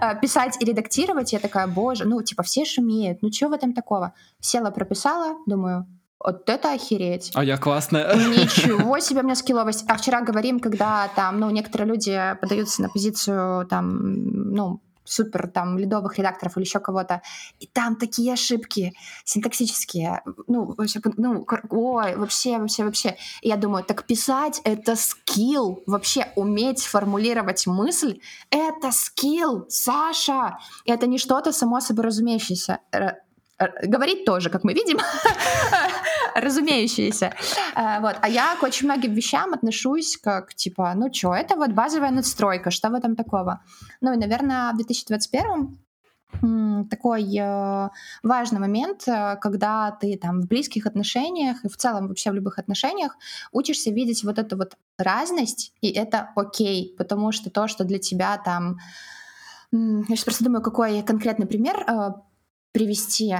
Э, 0.00 0.18
писать 0.22 0.56
и 0.60 0.64
редактировать, 0.64 1.32
я 1.32 1.38
такая, 1.38 1.66
боже, 1.66 2.04
ну, 2.04 2.22
типа, 2.22 2.42
все 2.42 2.64
шумеют, 2.64 3.22
ну, 3.22 3.30
что 3.32 3.48
в 3.48 3.52
этом 3.52 3.72
такого? 3.72 4.14
Села, 4.40 4.70
прописала, 4.70 5.36
думаю, 5.46 5.86
вот 6.24 6.48
это 6.48 6.72
охереть. 6.72 7.30
А 7.34 7.44
я 7.44 7.58
классная. 7.58 8.14
Ничего 8.16 8.98
себе 8.98 9.20
у 9.20 9.24
меня 9.24 9.34
скилловость. 9.34 9.84
А 9.88 9.96
вчера 9.96 10.22
говорим, 10.22 10.58
когда 10.58 11.08
там, 11.14 11.38
ну, 11.38 11.50
некоторые 11.50 11.88
люди 11.88 12.36
подаются 12.40 12.82
на 12.82 12.88
позицию 12.88 13.66
там, 13.66 14.52
ну, 14.54 14.80
супер 15.04 15.48
там 15.48 15.78
лидовых 15.78 16.18
редакторов 16.18 16.56
или 16.56 16.64
еще 16.64 16.80
кого-то, 16.80 17.20
и 17.60 17.66
там 17.66 17.96
такие 17.96 18.32
ошибки 18.32 18.94
синтаксические, 19.24 20.22
ну, 20.46 20.74
вообще, 20.78 21.00
ну, 21.18 21.46
ой, 21.70 22.16
вообще, 22.16 22.56
вообще, 22.56 22.84
вообще. 22.84 23.16
И 23.42 23.48
я 23.48 23.56
думаю, 23.56 23.84
так 23.84 24.06
писать— 24.06 24.62
это 24.64 24.96
скилл, 24.96 25.82
вообще 25.86 26.28
уметь 26.36 26.86
формулировать 26.86 27.66
мысль— 27.66 28.20
это 28.50 28.92
скилл, 28.92 29.66
Саша! 29.68 30.56
И 30.86 30.90
это 30.90 31.06
не 31.06 31.18
что-то 31.18 31.52
само 31.52 31.80
собой 31.80 32.06
разумеющееся 32.06 32.80
говорить 33.82 34.24
тоже, 34.24 34.50
как 34.50 34.64
мы 34.64 34.72
видим, 34.74 34.98
разумеющееся. 36.34 37.32
Э, 37.76 38.00
вот. 38.00 38.16
А 38.20 38.28
я 38.28 38.56
к 38.56 38.62
очень 38.62 38.86
многим 38.86 39.14
вещам 39.14 39.54
отношусь 39.54 40.16
как, 40.16 40.54
типа, 40.54 40.92
ну 40.94 41.12
что, 41.12 41.34
это 41.34 41.56
вот 41.56 41.70
базовая 41.70 42.10
надстройка, 42.10 42.70
что 42.70 42.90
в 42.90 42.94
этом 42.94 43.16
такого? 43.16 43.60
Ну 44.00 44.12
и, 44.12 44.16
наверное, 44.16 44.72
в 44.72 44.76
2021 44.76 45.78
такой 46.90 47.38
э, 47.38 47.88
важный 48.24 48.58
момент, 48.58 49.06
э, 49.06 49.36
когда 49.40 49.92
ты 49.92 50.18
там 50.18 50.40
в 50.40 50.48
близких 50.48 50.84
отношениях 50.84 51.64
и 51.64 51.68
в 51.68 51.76
целом 51.76 52.08
вообще 52.08 52.32
в 52.32 52.34
любых 52.34 52.58
отношениях 52.58 53.16
учишься 53.52 53.90
видеть 53.92 54.24
вот 54.24 54.40
эту 54.40 54.56
вот 54.56 54.76
разность, 54.98 55.72
и 55.80 55.90
это 55.92 56.30
окей, 56.34 56.92
потому 56.98 57.30
что 57.30 57.50
то, 57.50 57.68
что 57.68 57.84
для 57.84 58.00
тебя 58.00 58.36
там... 58.38 58.78
Я 59.70 60.04
сейчас 60.08 60.24
просто 60.24 60.44
думаю, 60.44 60.62
какой 60.62 61.02
конкретный 61.02 61.46
пример 61.46 61.84
привести? 62.72 63.32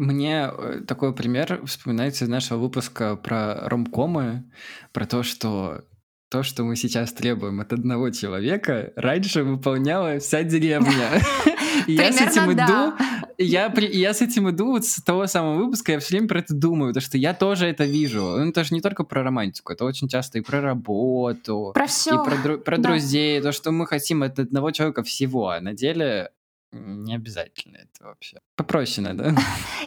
Мне 0.00 0.50
э, 0.50 0.80
такой 0.88 1.14
пример 1.14 1.60
вспоминается 1.66 2.24
из 2.24 2.28
нашего 2.28 2.56
выпуска 2.56 3.16
про 3.16 3.68
ромкомы, 3.68 4.50
про 4.92 5.04
то, 5.04 5.22
что 5.22 5.84
то, 6.30 6.42
что 6.42 6.64
мы 6.64 6.74
сейчас 6.76 7.12
требуем 7.12 7.60
от 7.60 7.74
одного 7.74 8.08
человека, 8.08 8.94
раньше 8.96 9.42
выполняла 9.42 10.18
вся 10.18 10.42
деревня. 10.42 11.20
Я 11.86 12.12
с 12.12 12.20
этим 12.20 12.50
иду, 12.52 12.94
я, 13.36 13.72
я 13.76 14.14
с 14.14 14.22
этим 14.22 14.48
иду 14.48 14.68
вот 14.68 14.86
с 14.86 15.02
того 15.02 15.26
самого 15.26 15.56
выпуска, 15.64 15.92
я 15.92 15.98
все 15.98 16.14
время 16.14 16.28
про 16.28 16.40
это 16.40 16.54
думаю, 16.54 16.90
потому 16.90 17.02
что 17.02 17.16
я 17.16 17.32
тоже 17.32 17.66
это 17.66 17.84
вижу. 17.84 18.20
Ну, 18.20 18.50
это 18.50 18.64
же 18.64 18.74
не 18.74 18.80
только 18.80 19.04
про 19.04 19.22
романтику, 19.22 19.72
это 19.72 19.84
очень 19.84 20.08
часто 20.08 20.38
и 20.38 20.42
про 20.42 20.60
работу, 20.60 21.72
про 21.74 21.86
все, 21.86 22.22
и 22.22 22.24
про, 22.24 22.58
про 22.58 22.78
друзей, 22.78 23.40
то, 23.40 23.52
что 23.52 23.70
мы 23.70 23.86
хотим 23.86 24.22
от 24.22 24.38
одного 24.38 24.72
человека 24.72 25.02
всего, 25.02 25.48
а 25.48 25.60
на 25.60 25.72
деле 25.72 26.30
Не 26.72 27.16
обязательно 27.16 27.78
это 27.78 28.04
вообще. 28.04 28.38
Попроще 28.54 29.06
надо. 29.06 29.34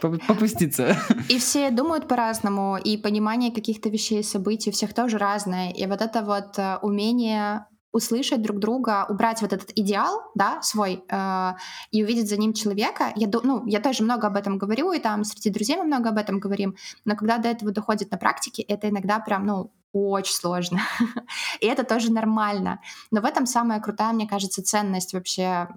Попуститься. 0.00 0.96
И 1.30 1.38
все 1.38 1.70
думают 1.70 2.08
по-разному, 2.08 2.76
и 2.76 2.98
понимание 2.98 3.50
каких-то 3.52 3.88
вещей, 3.88 4.22
событий 4.22 4.70
у 4.70 4.72
всех 4.72 4.92
тоже 4.92 5.16
разное. 5.16 5.70
И 5.70 5.86
вот 5.86 6.02
это 6.02 6.22
вот 6.22 6.58
э, 6.58 6.78
умение 6.82 7.66
услышать 7.94 8.42
друг 8.42 8.58
друга, 8.58 9.06
убрать 9.08 9.40
вот 9.40 9.52
этот 9.52 9.70
идеал, 9.76 10.20
да, 10.34 10.60
свой, 10.62 11.04
э, 11.08 11.52
и 11.92 12.02
увидеть 12.02 12.28
за 12.28 12.36
ним 12.36 12.52
человека. 12.52 13.12
Я, 13.14 13.28
ну, 13.44 13.64
я 13.66 13.80
тоже 13.80 14.02
много 14.02 14.26
об 14.26 14.36
этом 14.36 14.58
говорю, 14.58 14.92
и 14.92 14.98
там 14.98 15.22
среди 15.22 15.50
друзей 15.50 15.76
мы 15.76 15.84
много 15.84 16.08
об 16.08 16.18
этом 16.18 16.40
говорим, 16.40 16.74
но 17.04 17.14
когда 17.14 17.38
до 17.38 17.48
этого 17.48 17.70
доходит 17.70 18.10
на 18.10 18.18
практике, 18.18 18.62
это 18.62 18.88
иногда 18.88 19.20
прям, 19.20 19.46
ну, 19.46 19.70
очень 19.92 20.34
сложно. 20.34 20.80
и 21.60 21.66
это 21.66 21.84
тоже 21.84 22.12
нормально. 22.12 22.80
Но 23.12 23.20
в 23.20 23.24
этом 23.24 23.46
самая 23.46 23.80
крутая, 23.80 24.12
мне 24.12 24.26
кажется, 24.26 24.64
ценность 24.64 25.14
вообще 25.14 25.68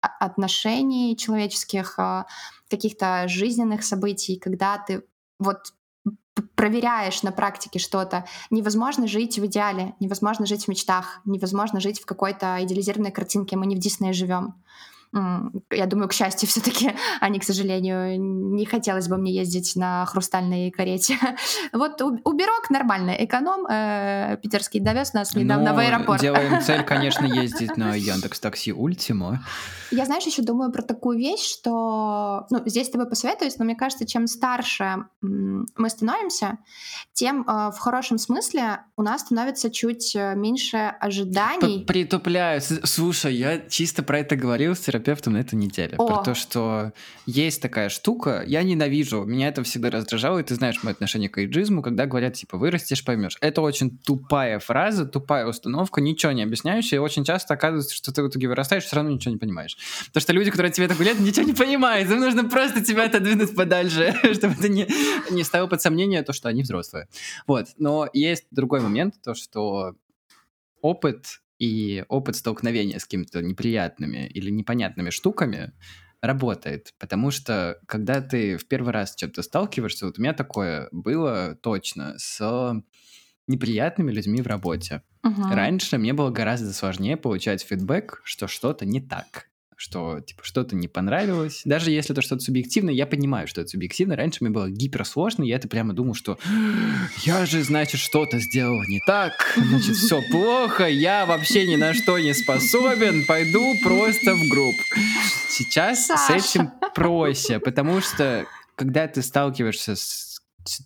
отношений 0.00 1.16
человеческих, 1.16 1.98
э, 1.98 2.24
каких-то 2.70 3.26
жизненных 3.26 3.82
событий, 3.82 4.36
когда 4.36 4.78
ты 4.78 5.02
вот 5.40 5.72
проверяешь 6.54 7.22
на 7.22 7.32
практике 7.32 7.78
что-то. 7.78 8.24
Невозможно 8.50 9.06
жить 9.06 9.38
в 9.38 9.46
идеале, 9.46 9.94
невозможно 10.00 10.46
жить 10.46 10.64
в 10.64 10.68
мечтах, 10.68 11.20
невозможно 11.24 11.80
жить 11.80 12.00
в 12.00 12.06
какой-то 12.06 12.58
идеализированной 12.62 13.10
картинке. 13.10 13.56
Мы 13.56 13.66
не 13.66 13.76
в 13.76 13.78
Диснее 13.78 14.12
живем 14.12 14.54
я 15.12 15.86
думаю, 15.86 16.08
к 16.08 16.14
счастью, 16.14 16.48
все-таки, 16.48 16.92
а 17.20 17.28
не 17.28 17.38
к 17.38 17.44
сожалению, 17.44 18.18
не 18.18 18.64
хотелось 18.64 19.08
бы 19.08 19.18
мне 19.18 19.32
ездить 19.32 19.76
на 19.76 20.06
хрустальной 20.06 20.70
карете. 20.70 21.18
вот 21.72 22.00
уберок 22.00 22.70
нормально, 22.70 23.10
эконом 23.18 23.66
э, 23.66 24.38
питерский 24.42 24.80
довез 24.80 25.12
нас 25.12 25.34
недавно 25.34 25.70
ну, 25.70 25.76
в 25.76 25.78
аэропорт. 25.80 26.20
делаем 26.20 26.60
цель, 26.62 26.82
конечно, 26.82 27.26
ездить 27.42 27.76
на 27.76 27.94
Яндекс 27.94 28.40
Такси 28.40 28.72
Ультима. 28.72 29.44
Я, 29.90 30.06
знаешь, 30.06 30.24
еще 30.24 30.40
думаю 30.40 30.72
про 30.72 30.80
такую 30.80 31.18
вещь, 31.18 31.46
что, 31.46 32.46
ну, 32.48 32.62
здесь 32.64 32.86
с 32.86 32.90
тобой 32.90 33.06
посоветуюсь, 33.06 33.58
но 33.58 33.66
мне 33.66 33.74
кажется, 33.74 34.06
чем 34.06 34.26
старше 34.26 35.04
мы 35.20 35.90
становимся, 35.90 36.58
тем 37.12 37.42
э, 37.42 37.70
в 37.70 37.78
хорошем 37.78 38.16
смысле 38.16 38.80
у 38.96 39.02
нас 39.02 39.20
становится 39.20 39.70
чуть 39.70 40.16
э, 40.16 40.34
меньше 40.34 40.94
ожиданий. 40.98 41.84
Притупляю. 41.84 42.62
Слушай, 42.62 43.34
я 43.34 43.58
чисто 43.58 44.02
про 44.02 44.20
это 44.20 44.36
говорил 44.36 44.74
с 44.74 44.88
терапевтом 45.02 45.34
на 45.34 45.38
этой 45.38 45.56
неделе. 45.56 45.96
О. 45.98 46.06
Про 46.06 46.22
то, 46.22 46.34
что 46.34 46.92
есть 47.26 47.60
такая 47.60 47.88
штука, 47.88 48.42
я 48.46 48.62
ненавижу, 48.62 49.24
меня 49.24 49.48
это 49.48 49.62
всегда 49.62 49.90
раздражало, 49.90 50.38
и 50.38 50.42
ты 50.42 50.54
знаешь 50.54 50.82
мое 50.82 50.94
отношение 50.94 51.28
к 51.28 51.38
эйджизму, 51.38 51.82
когда 51.82 52.06
говорят, 52.06 52.34
типа, 52.34 52.56
вырастешь, 52.56 53.04
поймешь. 53.04 53.36
Это 53.40 53.60
очень 53.62 53.98
тупая 53.98 54.58
фраза, 54.58 55.04
тупая 55.04 55.46
установка, 55.46 56.00
ничего 56.00 56.32
не 56.32 56.42
объясняющая, 56.42 56.98
и 56.98 57.00
очень 57.00 57.24
часто 57.24 57.54
оказывается, 57.54 57.94
что 57.94 58.12
ты 58.12 58.22
в 58.22 58.28
итоге 58.28 58.48
вырастаешь, 58.48 58.84
все 58.84 58.96
равно 58.96 59.10
ничего 59.10 59.32
не 59.32 59.38
понимаешь. 59.38 59.76
Потому 60.06 60.22
что 60.22 60.32
люди, 60.32 60.50
которые 60.50 60.72
тебе 60.72 60.88
так 60.88 60.96
говорят, 60.96 61.18
ничего 61.18 61.46
не 61.46 61.54
понимают, 61.54 62.10
им 62.10 62.20
нужно 62.20 62.48
просто 62.48 62.82
тебя 62.82 63.04
отодвинуть 63.06 63.54
подальше, 63.54 64.14
чтобы 64.34 64.54
ты 64.54 64.68
не, 64.68 64.86
не 65.30 65.44
ставил 65.44 65.68
под 65.68 65.82
сомнение 65.82 66.22
то, 66.22 66.32
что 66.32 66.48
они 66.48 66.62
взрослые. 66.62 67.08
Вот, 67.46 67.68
но 67.78 68.08
есть 68.12 68.46
другой 68.50 68.80
момент, 68.80 69.14
то, 69.22 69.34
что 69.34 69.94
опыт 70.80 71.41
и 71.62 72.04
опыт 72.08 72.34
столкновения 72.34 72.98
с 72.98 73.04
какими-то 73.04 73.40
неприятными 73.40 74.26
или 74.26 74.50
непонятными 74.50 75.10
штуками 75.10 75.72
работает, 76.20 76.92
потому 76.98 77.30
что 77.30 77.78
когда 77.86 78.20
ты 78.20 78.56
в 78.56 78.66
первый 78.66 78.92
раз 78.92 79.12
с 79.12 79.14
чем-то 79.14 79.42
сталкиваешься, 79.42 80.06
вот 80.06 80.18
у 80.18 80.22
меня 80.22 80.32
такое 80.32 80.88
было 80.90 81.56
точно 81.62 82.14
с 82.18 82.82
неприятными 83.46 84.10
людьми 84.10 84.42
в 84.42 84.48
работе. 84.48 85.02
Uh-huh. 85.24 85.54
Раньше 85.54 85.98
мне 85.98 86.12
было 86.12 86.30
гораздо 86.30 86.72
сложнее 86.72 87.16
получать 87.16 87.62
фидбэк, 87.62 88.22
что 88.24 88.48
что-то 88.48 88.84
не 88.84 89.00
так 89.00 89.51
что 89.76 90.20
типа 90.20 90.44
что-то 90.44 90.76
не 90.76 90.88
понравилось. 90.88 91.62
Даже 91.64 91.90
если 91.90 92.12
это 92.12 92.22
что-то 92.22 92.42
субъективное, 92.42 92.94
я 92.94 93.06
понимаю, 93.06 93.48
что 93.48 93.60
это 93.60 93.70
субъективно. 93.70 94.16
Раньше 94.16 94.38
мне 94.40 94.50
было 94.50 94.70
гиперсложно, 94.70 95.42
я 95.42 95.56
это 95.56 95.68
прямо 95.68 95.92
думал, 95.92 96.14
что 96.14 96.38
я 97.24 97.46
же, 97.46 97.62
значит, 97.62 98.00
что-то 98.00 98.38
сделал 98.38 98.82
не 98.88 99.00
так, 99.06 99.56
значит, 99.56 99.96
все 99.96 100.22
плохо, 100.30 100.88
я 100.88 101.26
вообще 101.26 101.66
ни 101.66 101.76
на 101.76 101.94
что 101.94 102.18
не 102.18 102.34
способен, 102.34 103.24
пойду 103.26 103.74
просто 103.82 104.34
в 104.34 104.48
групп. 104.48 104.76
Сейчас 105.48 106.06
Саша. 106.06 106.40
с 106.40 106.54
этим 106.54 106.70
проще, 106.94 107.58
потому 107.58 108.00
что 108.00 108.46
когда 108.76 109.06
ты 109.06 109.22
сталкиваешься 109.22 109.96
с 109.96 110.32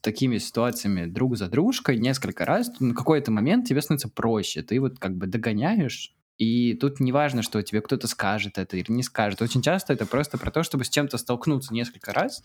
такими 0.02 0.38
ситуациями 0.38 1.06
друг 1.06 1.36
за 1.36 1.48
дружкой 1.48 1.98
несколько 1.98 2.44
раз, 2.44 2.70
на 2.80 2.94
какой-то 2.94 3.30
момент 3.30 3.68
тебе 3.68 3.82
становится 3.82 4.08
проще. 4.08 4.62
Ты 4.62 4.80
вот 4.80 4.98
как 4.98 5.16
бы 5.16 5.26
догоняешь 5.26 6.14
и 6.38 6.74
тут 6.74 7.00
не 7.00 7.12
важно, 7.12 7.42
что 7.42 7.62
тебе 7.62 7.80
кто-то 7.80 8.08
скажет 8.08 8.58
это 8.58 8.76
или 8.76 8.92
не 8.92 9.02
скажет. 9.02 9.40
Очень 9.40 9.62
часто 9.62 9.92
это 9.92 10.06
просто 10.06 10.38
про 10.38 10.50
то, 10.50 10.62
чтобы 10.62 10.84
с 10.84 10.88
чем-то 10.88 11.16
столкнуться 11.18 11.72
несколько 11.72 12.12
раз 12.12 12.42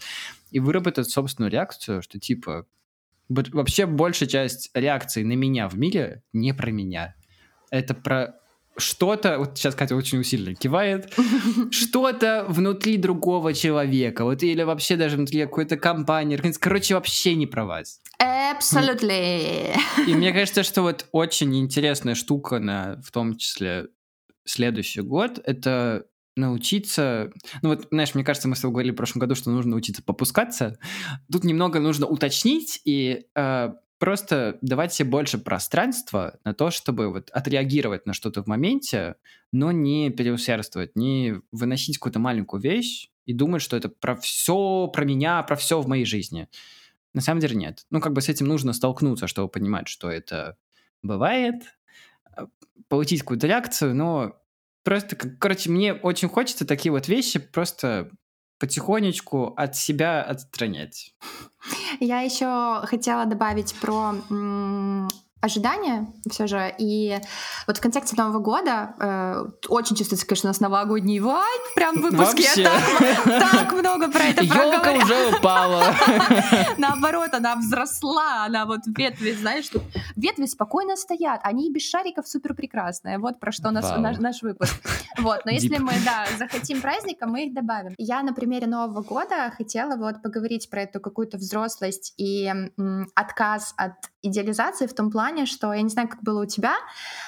и 0.52 0.60
выработать 0.60 1.10
собственную 1.10 1.52
реакцию, 1.52 2.02
что 2.02 2.20
типа 2.20 2.66
вообще 3.30 3.86
большая 3.86 4.30
часть 4.30 4.72
реакции 4.74 5.24
на 5.24 5.34
меня 5.34 5.68
в 5.68 5.78
мире 5.78 6.24
не 6.34 6.54
про 6.54 6.72
меня. 6.72 7.16
Это 7.70 7.94
про 7.94 8.36
что-то, 8.78 9.38
вот 9.38 9.58
сейчас 9.58 9.76
Катя 9.76 9.96
очень 9.96 10.20
усиленно 10.20 10.56
кивает, 10.56 11.14
что-то 11.72 12.46
внутри 12.48 12.98
другого 12.98 13.54
человека, 13.54 14.24
вот 14.24 14.44
или 14.44 14.64
вообще 14.64 14.96
даже 14.96 15.18
внутри 15.18 15.42
какой-то 15.42 15.78
компании, 15.78 16.38
короче, 16.60 16.96
вообще 16.96 17.36
не 17.36 17.48
про 17.48 17.66
вас. 17.66 18.00
Absolutely. 18.52 19.76
И 20.08 20.14
мне 20.14 20.32
кажется, 20.34 20.64
что 20.64 20.82
вот 20.82 21.08
очень 21.12 21.58
интересная 21.58 22.16
штука 22.16 22.60
на, 22.60 23.02
в 23.02 23.12
том 23.12 23.38
числе, 23.38 23.88
следующий 24.46 25.02
год, 25.02 25.40
это 25.44 26.06
научиться... 26.36 27.32
Ну 27.62 27.70
вот, 27.70 27.88
знаешь, 27.92 28.16
мне 28.16 28.24
кажется, 28.24 28.48
мы 28.48 28.56
с 28.56 28.62
тобой 28.62 28.74
говорили 28.74 28.92
в 28.92 28.96
прошлом 28.96 29.20
году, 29.20 29.36
что 29.36 29.52
нужно 29.52 29.72
научиться 29.72 30.04
попускаться. 30.04 30.78
Тут 31.32 31.44
немного 31.44 31.80
нужно 31.80 32.08
уточнить 32.08 32.82
и 32.86 33.26
э, 33.36 33.70
просто 34.00 34.58
давать 34.62 34.94
себе 34.94 35.10
больше 35.10 35.38
пространства 35.38 36.40
на 36.44 36.54
то, 36.54 36.72
чтобы 36.72 37.12
вот 37.12 37.30
отреагировать 37.30 38.06
на 38.06 38.14
что-то 38.14 38.44
в 38.44 38.48
моменте, 38.48 39.16
но 39.52 39.72
не 39.72 40.10
переусердствовать, 40.10 40.96
не 40.96 41.36
выносить 41.52 41.98
какую-то 41.98 42.20
маленькую 42.20 42.62
вещь 42.62 43.10
и 43.26 43.34
думать, 43.34 43.62
что 43.62 43.78
это 43.78 43.90
про 43.90 44.16
все, 44.16 44.88
про 44.88 45.06
меня, 45.06 45.44
про 45.44 45.56
все 45.56 45.80
в 45.82 45.88
моей 45.88 46.06
жизни. 46.06 46.48
На 47.14 47.22
самом 47.22 47.42
деле 47.42 47.56
нет. 47.56 47.86
Ну, 47.90 48.00
как 48.00 48.14
бы 48.14 48.22
с 48.22 48.30
этим 48.30 48.48
нужно 48.48 48.74
столкнуться, 48.74 49.28
чтобы 49.28 49.50
понимать, 49.50 49.88
что 49.88 50.10
это 50.10 50.58
бывает, 51.02 51.64
а, 52.24 52.48
получить 52.88 53.22
какую-то 53.22 53.48
реакцию, 53.48 53.96
но 53.96 54.42
просто, 54.84 55.16
короче, 55.16 55.70
мне 55.70 55.94
очень 55.94 56.30
хочется 56.30 56.66
такие 56.66 56.92
вот 56.92 57.08
вещи 57.08 57.40
просто 57.40 58.12
потихонечку 58.60 59.54
от 59.58 59.76
себя 59.76 60.22
отстранять. 60.22 61.16
Я 62.00 62.22
еще 62.22 62.86
хотела 62.86 63.26
добавить 63.26 63.74
про 63.82 64.14
ожидания 65.42 66.08
все 66.30 66.48
же. 66.48 66.74
И 66.78 67.20
вот 67.68 67.78
в 67.78 67.82
контексте 67.82 68.16
Нового 68.16 68.40
года 68.40 68.94
э, 69.00 69.46
очень 69.68 69.96
чувствуется, 69.96 70.26
конечно, 70.26 70.50
у 70.50 70.52
нас 70.52 70.60
новогодний 70.60 71.20
вайб 71.20 71.62
прям 71.76 71.96
в 71.96 72.02
выпуске. 72.02 72.64
Там, 72.64 72.82
так 73.26 73.72
много 73.74 74.12
про 74.12 74.24
это 74.24 74.44
Елка 74.44 74.92
уже 74.94 75.36
упала. 75.36 75.84
Наоборот, 76.78 77.34
она 77.34 77.56
взросла, 77.56 78.46
она 78.46 78.66
вот 78.66 78.82
ветви, 78.86 79.34
знаешь, 79.34 79.68
тут 79.68 79.82
ветви 80.16 80.46
спокойно 80.46 80.96
стоят, 80.96 81.42
они 81.44 81.72
без 81.72 81.90
шариков 81.90 82.28
супер 82.28 82.54
прекрасные. 82.54 83.18
Вот 83.18 83.40
про 83.40 83.52
что 83.52 83.72
наш, 83.72 83.86
наш, 83.98 84.18
наш 84.18 84.42
выпуск. 84.42 84.76
Вот, 85.18 85.42
но 85.46 85.52
если 85.52 85.78
мы, 85.78 85.94
да, 86.06 86.26
захотим 86.38 86.82
праздника, 86.82 87.28
мы 87.28 87.48
их 87.48 87.54
добавим. 87.54 87.96
Я 87.98 88.22
на 88.24 88.34
примере 88.34 88.68
Нового 88.68 89.02
года 89.02 89.52
хотела 89.58 89.96
вот 89.96 90.22
поговорить 90.22 90.70
про 90.70 90.84
эту 90.84 91.00
какую-то 91.00 91.38
взрослость 91.38 92.14
и 92.18 92.46
м, 92.46 93.08
отказ 93.16 93.74
от 93.78 93.94
идеализации 94.22 94.88
в 94.88 94.94
том 94.94 95.12
плане, 95.12 95.31
что 95.46 95.74
я 95.74 95.82
не 95.82 95.90
знаю, 95.90 96.08
как 96.08 96.22
было 96.24 96.44
у 96.44 96.46
тебя, 96.46 96.76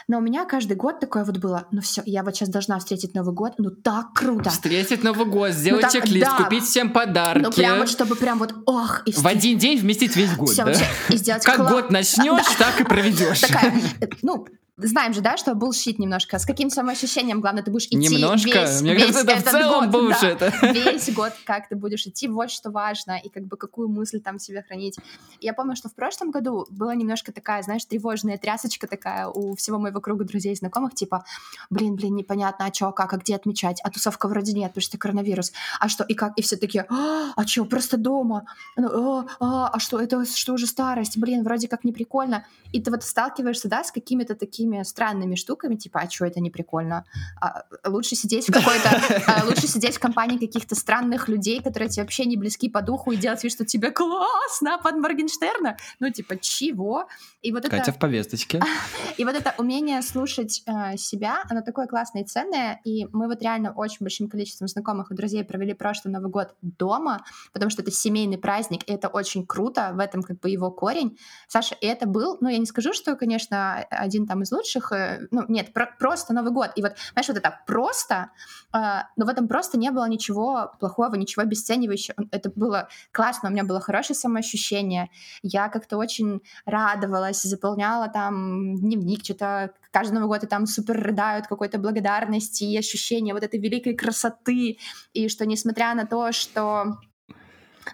но 0.08 0.18
у 0.18 0.22
меня 0.22 0.46
каждый 0.46 0.76
год 0.76 1.00
такое 1.00 1.24
вот 1.24 1.38
было. 1.38 1.68
Ну 1.72 1.82
все, 1.82 2.02
я 2.06 2.24
вот 2.24 2.36
сейчас 2.36 2.50
должна 2.50 2.80
встретить 2.80 3.14
Новый 3.16 3.34
год, 3.34 3.54
ну 3.58 3.72
так 3.72 4.14
круто. 4.14 4.50
Встретить 4.50 5.04
Новый 5.04 5.26
год, 5.26 5.52
сделать 5.52 5.84
ну, 5.84 5.90
так, 5.90 5.92
чек-лист, 5.92 6.26
да. 6.26 6.44
купить 6.44 6.64
всем 6.64 6.92
подарки. 6.92 7.44
Ну 7.44 7.52
прям 7.52 7.80
вот, 7.80 7.90
чтобы 7.90 8.16
прям 8.16 8.40
вот, 8.40 8.54
ох. 8.66 9.02
И 9.06 9.12
в 9.12 9.26
один 9.26 9.58
день 9.58 9.80
вместить 9.80 10.16
весь 10.16 10.36
год, 10.36 10.50
Всё, 10.50 10.66
да? 10.66 10.74
И 11.10 11.18
сделать 11.18 11.44
как 11.44 11.70
год 11.70 11.90
начнешь, 11.90 12.46
да. 12.60 12.66
так 12.66 12.82
и 12.82 12.84
проведешь. 12.84 13.42
Такая, 13.42 13.74
ну, 14.22 14.48
знаем 14.78 15.14
же, 15.14 15.22
да, 15.22 15.38
что 15.38 15.54
булшит 15.54 16.00
немножко. 16.00 16.40
С 16.40 16.46
каким 16.46 16.70
самоощущением, 16.72 17.42
главное, 17.42 17.62
ты 17.62 17.70
будешь 17.70 17.86
идти 17.86 17.98
немножко? 17.98 18.62
весь, 18.62 18.82
Мне 18.82 18.96
весь 18.96 19.14
кажется, 19.14 19.32
это 19.32 19.40
в 19.40 19.52
целом 19.52 19.92
год. 19.92 20.16
Да, 20.22 20.72
весь 20.72 21.14
год, 21.14 21.34
как 21.46 21.70
ты 21.70 21.76
будешь 21.76 22.08
идти, 22.08 22.28
вот 22.28 22.50
что 22.50 22.72
важно, 22.72 23.20
и 23.24 23.30
как 23.30 23.44
бы 23.44 23.56
какую 23.56 23.88
мысль 23.88 24.20
там 24.20 24.40
себе 24.40 24.64
хранить. 24.64 24.98
Я 25.40 25.54
помню, 25.54 25.76
что 25.76 25.90
в 25.90 25.96
прошлом 25.96 26.32
году 26.32 26.66
была 26.72 26.96
немножко 26.96 27.32
такая, 27.32 27.62
знаешь, 27.62 27.86
тревожная 27.86 28.38
трясочка 28.38 28.88
такая 28.88 29.28
у 29.28 29.56
всего 29.56 29.78
моего 29.78 30.02
круга 30.02 30.26
друзей 30.26 30.54
и 30.54 30.56
знакомых, 30.56 30.96
типа, 30.96 31.24
блин, 31.70 31.96
блин, 31.96 32.16
непонятно, 32.16 32.66
а 32.66 32.74
что, 32.74 32.92
как, 32.92 33.14
а 33.14 33.18
где 33.18 33.36
отмечать, 33.36 33.80
а 33.84 33.92
тусовка 33.92 34.28
вроде 34.28 34.54
нет, 34.54 34.72
потому 34.72 34.82
что 34.82 34.98
коронавирус, 34.98 35.54
а 35.80 35.88
что, 35.88 36.04
и 36.04 36.16
как, 36.16 36.34
и 36.38 36.42
все 36.42 36.58
такие, 36.58 36.88
а, 36.90 37.32
а 37.36 37.46
что, 37.46 37.66
просто 37.66 37.98
дома, 37.98 38.46
ну, 38.76 39.20
а, 39.20 39.26
а, 39.40 39.68
а 39.68 39.80
что, 39.80 40.00
это 40.00 40.26
что 40.26 40.54
уже 40.54 40.66
старость, 40.66 41.18
блин, 41.18 41.44
вроде 41.44 41.68
как 41.68 41.84
не 41.84 41.92
прикольно, 41.92 42.46
и 42.72 42.82
ты 42.82 42.90
вот 42.90 43.04
сталкиваешься, 43.04 43.68
да, 43.68 43.84
с 43.84 43.92
какими-то 43.92 44.34
такими 44.34 44.63
такими 44.64 44.84
странными 44.84 45.36
штуками, 45.36 45.76
типа, 45.76 46.02
а 46.02 46.10
что 46.10 46.26
это 46.26 46.40
не 46.40 46.50
прикольно? 46.50 47.06
А, 47.42 47.64
лучше 47.86 48.16
сидеть 48.16 48.48
в 48.48 48.52
какой-то, 48.52 49.02
а, 49.28 49.46
лучше 49.46 49.68
сидеть 49.68 49.96
в 49.96 50.00
компании 50.00 50.38
каких-то 50.38 50.76
странных 50.76 51.28
людей, 51.28 51.62
которые 51.62 51.90
тебе 51.90 52.04
вообще 52.04 52.26
не 52.26 52.38
близки 52.38 52.70
по 52.70 52.82
духу, 52.82 53.12
и 53.12 53.18
делать 53.18 53.44
вид, 53.44 53.52
что 53.52 53.66
тебе 53.66 53.92
классно 53.92 54.80
под 54.82 54.96
Моргенштерна. 54.96 55.78
Ну, 56.00 56.10
типа, 56.10 56.38
чего? 56.40 57.08
И 57.42 57.52
вот 57.52 57.64
Катя 57.64 57.76
это... 57.76 57.92
в 57.92 58.00
повесточке. 58.00 58.62
И 59.18 59.26
вот 59.26 59.36
это 59.36 59.54
умение 59.58 60.02
слушать 60.02 60.64
э, 60.66 60.98
себя, 60.98 61.44
оно 61.50 61.62
такое 61.62 61.88
классное 61.88 62.24
и 62.24 62.26
ценное, 62.26 62.80
и 62.84 63.06
мы 63.12 63.28
вот 63.28 63.42
реально 63.42 63.72
очень 63.72 63.98
большим 64.00 64.28
количеством 64.28 64.68
знакомых 64.68 65.12
и 65.12 65.16
друзей 65.16 65.44
провели 65.44 65.74
прошлый 65.74 66.14
Новый 66.14 66.32
год 66.32 66.56
дома, 66.62 67.24
потому 67.52 67.70
что 67.70 67.82
это 67.82 67.92
семейный 67.92 68.38
праздник, 68.38 68.84
и 68.88 68.94
это 68.94 69.08
очень 69.08 69.46
круто, 69.46 69.92
в 69.94 70.00
этом 70.00 70.24
как 70.24 70.40
бы 70.40 70.50
его 70.50 70.72
корень. 70.72 71.18
Саша, 71.48 71.76
и 71.76 71.86
это 71.86 72.08
был, 72.08 72.38
ну, 72.42 72.50
я 72.50 72.58
не 72.58 72.66
скажу, 72.66 72.94
что, 72.94 73.16
конечно, 73.16 73.84
один 73.90 74.26
там 74.26 74.44
из 74.44 74.53
лучших, 74.54 74.92
э, 74.92 75.28
ну, 75.32 75.44
нет, 75.48 75.74
про 75.74 75.88
просто 76.00 76.34
Новый 76.34 76.52
год. 76.52 76.72
И 76.76 76.82
вот, 76.82 76.94
знаешь, 77.14 77.28
вот 77.28 77.38
это 77.38 77.60
просто, 77.66 78.32
э, 78.74 78.78
но 79.16 79.26
в 79.26 79.30
этом 79.30 79.48
просто 79.48 79.78
не 79.78 79.92
было 79.92 80.08
ничего 80.08 80.72
плохого, 80.80 81.16
ничего 81.16 81.44
обесценивающего. 81.44 82.16
Это 82.32 82.52
было 82.56 82.88
классно, 83.12 83.50
у 83.50 83.52
меня 83.52 83.64
было 83.64 83.80
хорошее 83.80 84.16
самоощущение. 84.18 85.10
Я 85.42 85.70
как-то 85.70 85.98
очень 85.98 86.42
радовалась, 86.66 87.42
заполняла 87.44 88.08
там 88.10 88.78
дневник, 88.78 89.24
что-то 89.24 89.74
каждый 89.92 90.14
Новый 90.14 90.28
год 90.28 90.44
и 90.44 90.48
там 90.48 90.66
супер 90.66 91.00
рыдают 91.00 91.48
какой-то 91.48 91.78
благодарности 91.78 92.64
и 92.64 92.78
ощущение 92.78 93.34
вот 93.34 93.44
этой 93.44 93.60
великой 93.60 93.96
красоты. 93.96 94.78
И 95.14 95.30
что 95.30 95.46
несмотря 95.46 95.94
на 95.94 96.06
то, 96.06 96.32
что 96.32 96.98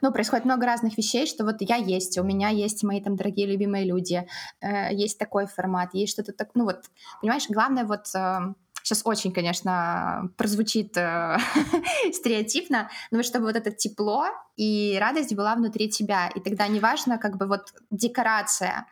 ну, 0.02 0.12
происходит 0.12 0.46
много 0.46 0.66
разных 0.66 0.98
вещей, 0.98 1.28
что 1.28 1.44
вот 1.44 1.58
я 1.60 1.76
есть, 1.76 2.18
у 2.18 2.24
меня 2.24 2.50
есть 2.50 2.84
мои 2.84 3.02
там 3.02 3.16
дорогие 3.16 3.48
любимые 3.48 3.86
люди, 3.86 4.28
э, 4.62 4.94
есть 4.94 5.18
такой 5.18 5.48
формат, 5.48 5.94
есть 5.94 6.14
что-то 6.14 6.34
так, 6.34 6.50
ну 6.54 6.66
вот, 6.66 6.86
понимаешь, 7.22 7.46
главное 7.50 7.86
вот 7.86 8.08
э, 8.16 8.54
сейчас 8.84 9.02
очень, 9.06 9.32
конечно, 9.32 10.30
прозвучит 10.38 10.98
э, 10.98 11.38
стереотипно, 12.12 12.90
но 13.12 13.24
чтобы 13.24 13.46
вот 13.46 13.56
это 13.56 13.72
тепло 13.72 14.26
и 14.58 14.98
радость 15.00 15.36
была 15.36 15.56
внутри 15.56 15.90
тебя, 15.90 16.30
и 16.34 16.40
тогда 16.40 16.68
неважно 16.68 17.18
как 17.18 17.38
бы 17.38 17.48
вот 17.48 17.74
декорация. 17.92 18.88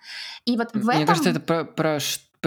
И 0.45 0.55
вот 0.55 0.71
в 0.73 0.85
Мне 0.85 1.03
этом... 1.03 1.07
кажется, 1.07 1.29
это 1.31 1.39
про, 1.39 1.65
про 1.65 1.99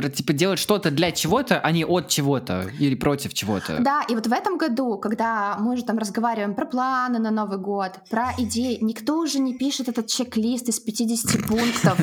типа 0.09 0.33
делать 0.33 0.59
что-то 0.59 0.91
для 0.91 1.13
чего-то, 1.13 1.61
а 1.61 1.71
не 1.73 1.85
от 1.85 2.09
чего-то 2.09 2.71
или 2.79 2.95
против 2.95 3.35
чего-то. 3.35 3.79
Да, 3.81 4.03
и 4.09 4.15
вот 4.15 4.27
в 4.27 4.33
этом 4.33 4.59
году, 4.59 4.99
когда 4.99 5.57
мы 5.59 5.75
уже 5.75 5.85
там 5.85 5.99
разговариваем 5.99 6.55
про 6.55 6.67
планы 6.67 7.19
на 7.19 7.31
Новый 7.31 7.59
год, 7.59 7.93
про 8.09 8.33
идеи, 8.39 8.79
никто 8.81 9.19
уже 9.19 9.39
не 9.39 9.55
пишет 9.55 9.89
этот 9.89 10.07
чек-лист 10.07 10.69
из 10.69 10.81
50 10.81 11.47
пунктов, 11.49 11.99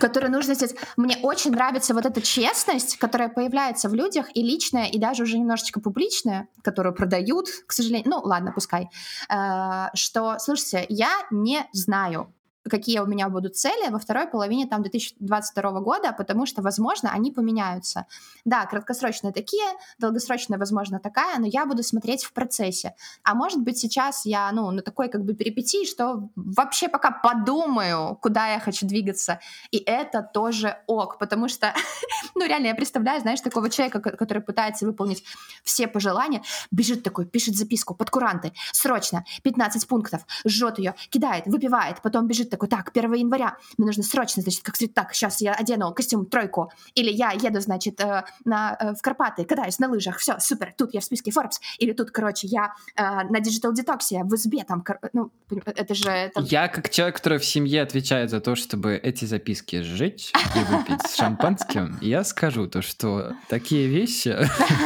который 0.00 0.30
нужно 0.30 0.54
сделать. 0.54 0.76
Мне 0.96 1.16
очень 1.22 1.52
нравится 1.52 1.94
вот 1.94 2.06
эта 2.06 2.20
честность, 2.20 2.96
которая 2.96 3.28
появляется 3.28 3.88
в 3.88 3.94
людях, 3.94 4.26
и 4.34 4.42
личная, 4.42 4.86
и 4.86 4.98
даже 4.98 5.22
уже 5.22 5.38
немножечко 5.38 5.80
публичная, 5.80 6.48
которую 6.62 6.94
продают, 6.94 7.46
к 7.66 7.72
сожалению. 7.72 8.10
Ну, 8.10 8.20
ладно, 8.22 8.52
пускай. 8.52 8.88
Э, 9.28 9.88
что, 9.94 10.38
слушайте, 10.38 10.86
я 10.88 11.10
не 11.30 11.66
знаю, 11.72 12.33
какие 12.68 12.98
у 13.00 13.06
меня 13.06 13.28
будут 13.28 13.56
цели 13.56 13.90
во 13.90 13.98
второй 13.98 14.26
половине 14.26 14.66
там 14.66 14.82
2022 14.82 15.80
года, 15.80 16.12
потому 16.12 16.46
что, 16.46 16.62
возможно, 16.62 17.10
они 17.12 17.30
поменяются. 17.30 18.06
Да, 18.44 18.66
краткосрочные 18.66 19.32
такие, 19.32 19.66
долгосрочная, 19.98 20.58
возможно, 20.58 20.98
такая, 20.98 21.38
но 21.38 21.46
я 21.46 21.66
буду 21.66 21.82
смотреть 21.82 22.24
в 22.24 22.32
процессе. 22.32 22.94
А 23.22 23.34
может 23.34 23.60
быть, 23.60 23.78
сейчас 23.78 24.24
я, 24.24 24.50
ну, 24.52 24.70
на 24.70 24.82
такой 24.82 25.08
как 25.08 25.24
бы 25.24 25.34
перипетии, 25.34 25.86
что 25.86 26.30
вообще 26.36 26.88
пока 26.88 27.10
подумаю, 27.10 28.16
куда 28.16 28.52
я 28.52 28.60
хочу 28.60 28.86
двигаться. 28.86 29.40
И 29.70 29.78
это 29.78 30.22
тоже 30.22 30.78
ок, 30.86 31.18
потому 31.18 31.48
что, 31.48 31.74
ну, 32.34 32.46
реально, 32.46 32.68
я 32.68 32.74
представляю, 32.74 33.20
знаешь, 33.20 33.40
такого 33.40 33.68
человека, 33.68 34.00
который 34.00 34.42
пытается 34.42 34.86
выполнить 34.86 35.24
все 35.62 35.86
пожелания, 35.86 36.42
бежит 36.70 37.02
такой, 37.02 37.26
пишет 37.26 37.56
записку 37.56 37.94
под 37.94 38.10
куранты, 38.10 38.52
срочно, 38.72 39.24
15 39.42 39.86
пунктов, 39.86 40.26
жжет 40.46 40.78
ее, 40.78 40.94
кидает, 41.10 41.46
выпивает, 41.46 42.00
потом 42.02 42.26
бежит 42.26 42.53
такой, 42.54 42.68
так, 42.68 42.90
1 42.94 43.12
января, 43.14 43.56
мне 43.78 43.86
нужно 43.86 44.02
срочно, 44.02 44.42
значит, 44.42 44.62
как 44.62 44.76
сказать, 44.76 44.94
так, 44.94 45.14
сейчас 45.14 45.40
я 45.40 45.52
одену 45.52 45.92
костюм 45.92 46.26
тройку, 46.26 46.70
или 46.94 47.10
я 47.10 47.32
еду, 47.32 47.60
значит, 47.60 48.00
э, 48.00 48.24
на, 48.44 48.76
э, 48.78 48.94
в 48.94 49.02
Карпаты, 49.02 49.44
катаюсь 49.44 49.78
на 49.78 49.88
лыжах, 49.88 50.18
все, 50.18 50.38
супер, 50.38 50.74
тут 50.76 50.94
я 50.94 51.00
в 51.00 51.04
списке 51.04 51.30
Forbes, 51.30 51.58
или 51.78 51.92
тут, 51.92 52.10
короче, 52.10 52.46
я 52.46 52.74
э, 52.96 53.02
на 53.02 53.38
Digital 53.38 53.72
Detox 53.72 54.24
в 54.24 54.34
избе, 54.34 54.64
там, 54.64 54.84
ну, 55.12 55.30
это 55.50 55.94
же... 55.94 56.08
Это... 56.08 56.40
Я, 56.40 56.68
как 56.68 56.90
человек, 56.90 57.16
который 57.16 57.38
в 57.38 57.44
семье 57.44 57.82
отвечает 57.82 58.30
за 58.30 58.40
то, 58.40 58.54
чтобы 58.54 58.94
эти 58.94 59.24
записки 59.24 59.82
сжечь 59.82 60.32
и 60.54 60.58
выпить 60.72 61.02
с 61.06 61.16
шампанским, 61.16 61.98
я 62.00 62.24
скажу 62.24 62.66
то, 62.66 62.82
что 62.82 63.34
такие 63.48 63.88
вещи 63.88 64.36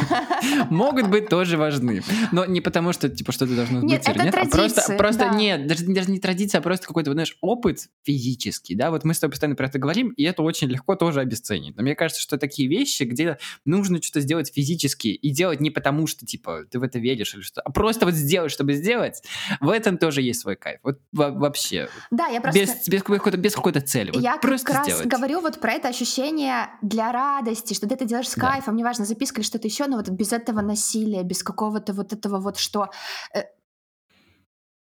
могут 0.69 1.07
быть 1.07 1.29
тоже 1.29 1.57
важны. 1.57 2.01
Но 2.31 2.45
не 2.45 2.61
потому, 2.61 2.93
что, 2.93 3.09
типа, 3.09 3.31
что-то 3.31 3.55
должно 3.55 3.81
быть 3.81 3.89
нет, 3.89 4.07
а 4.07 4.45
просто, 4.45 4.95
просто 4.97 5.29
нет, 5.29 5.67
даже 5.67 5.85
не 5.85 6.19
традиция, 6.19 6.59
а 6.59 6.61
просто 6.61 6.87
какой-то, 6.87 7.11
знаешь, 7.11 7.37
опыт, 7.41 7.58
опыт 7.59 7.89
физический, 8.03 8.75
да, 8.75 8.89
вот 8.89 9.03
мы 9.03 9.13
с 9.13 9.19
тобой 9.19 9.31
постоянно 9.31 9.55
про 9.55 9.67
это 9.67 9.77
говорим, 9.77 10.09
и 10.09 10.23
это 10.23 10.41
очень 10.41 10.67
легко 10.67 10.95
тоже 10.95 11.19
обесценить. 11.19 11.75
Но 11.75 11.83
мне 11.83 11.95
кажется, 11.95 12.21
что 12.21 12.37
такие 12.37 12.67
вещи, 12.67 13.03
где 13.03 13.37
нужно 13.65 14.01
что-то 14.01 14.21
сделать 14.21 14.51
физически, 14.53 15.09
и 15.09 15.29
делать 15.29 15.59
не 15.59 15.69
потому, 15.69 16.07
что, 16.07 16.25
типа, 16.25 16.65
ты 16.69 16.79
в 16.79 16.83
это 16.83 16.99
веришь 16.99 17.35
или 17.35 17.41
что, 17.41 17.61
а 17.61 17.71
просто 17.71 18.05
вот 18.05 18.15
сделать, 18.15 18.51
чтобы 18.51 18.73
сделать, 18.73 19.21
в 19.59 19.69
этом 19.69 19.97
тоже 19.97 20.21
есть 20.21 20.41
свой 20.41 20.55
кайф. 20.55 20.79
Вот 20.83 20.99
вообще. 21.11 21.89
Да, 22.09 22.27
я 22.27 22.41
просто... 22.41 22.59
Без, 22.59 22.87
без 22.87 23.03
какой-то, 23.03 23.37
без 23.37 23.53
какой-то 23.53 23.81
цели. 23.81 24.11
Вот 24.11 24.23
я 24.23 24.37
просто 24.37 24.67
как 24.67 24.75
раз 24.77 24.85
сделать. 24.87 25.07
говорю 25.07 25.41
вот 25.41 25.59
про 25.59 25.73
это 25.73 25.89
ощущение 25.89 26.69
для 26.81 27.11
радости, 27.11 27.73
что 27.73 27.87
ты 27.87 27.95
это 27.95 28.05
делаешь 28.05 28.29
с 28.29 28.35
да. 28.35 28.51
кайфом, 28.51 28.75
неважно, 28.75 29.05
записка 29.05 29.41
или 29.41 29.45
что-то 29.45 29.67
еще, 29.67 29.85
но 29.87 29.97
вот 29.97 30.09
без 30.09 30.31
этого 30.33 30.61
насилия, 30.61 31.23
без 31.23 31.43
какого-то 31.43 31.93
вот 31.93 32.13
этого 32.13 32.39
вот, 32.39 32.57
что 32.57 32.89
э, 33.35 33.43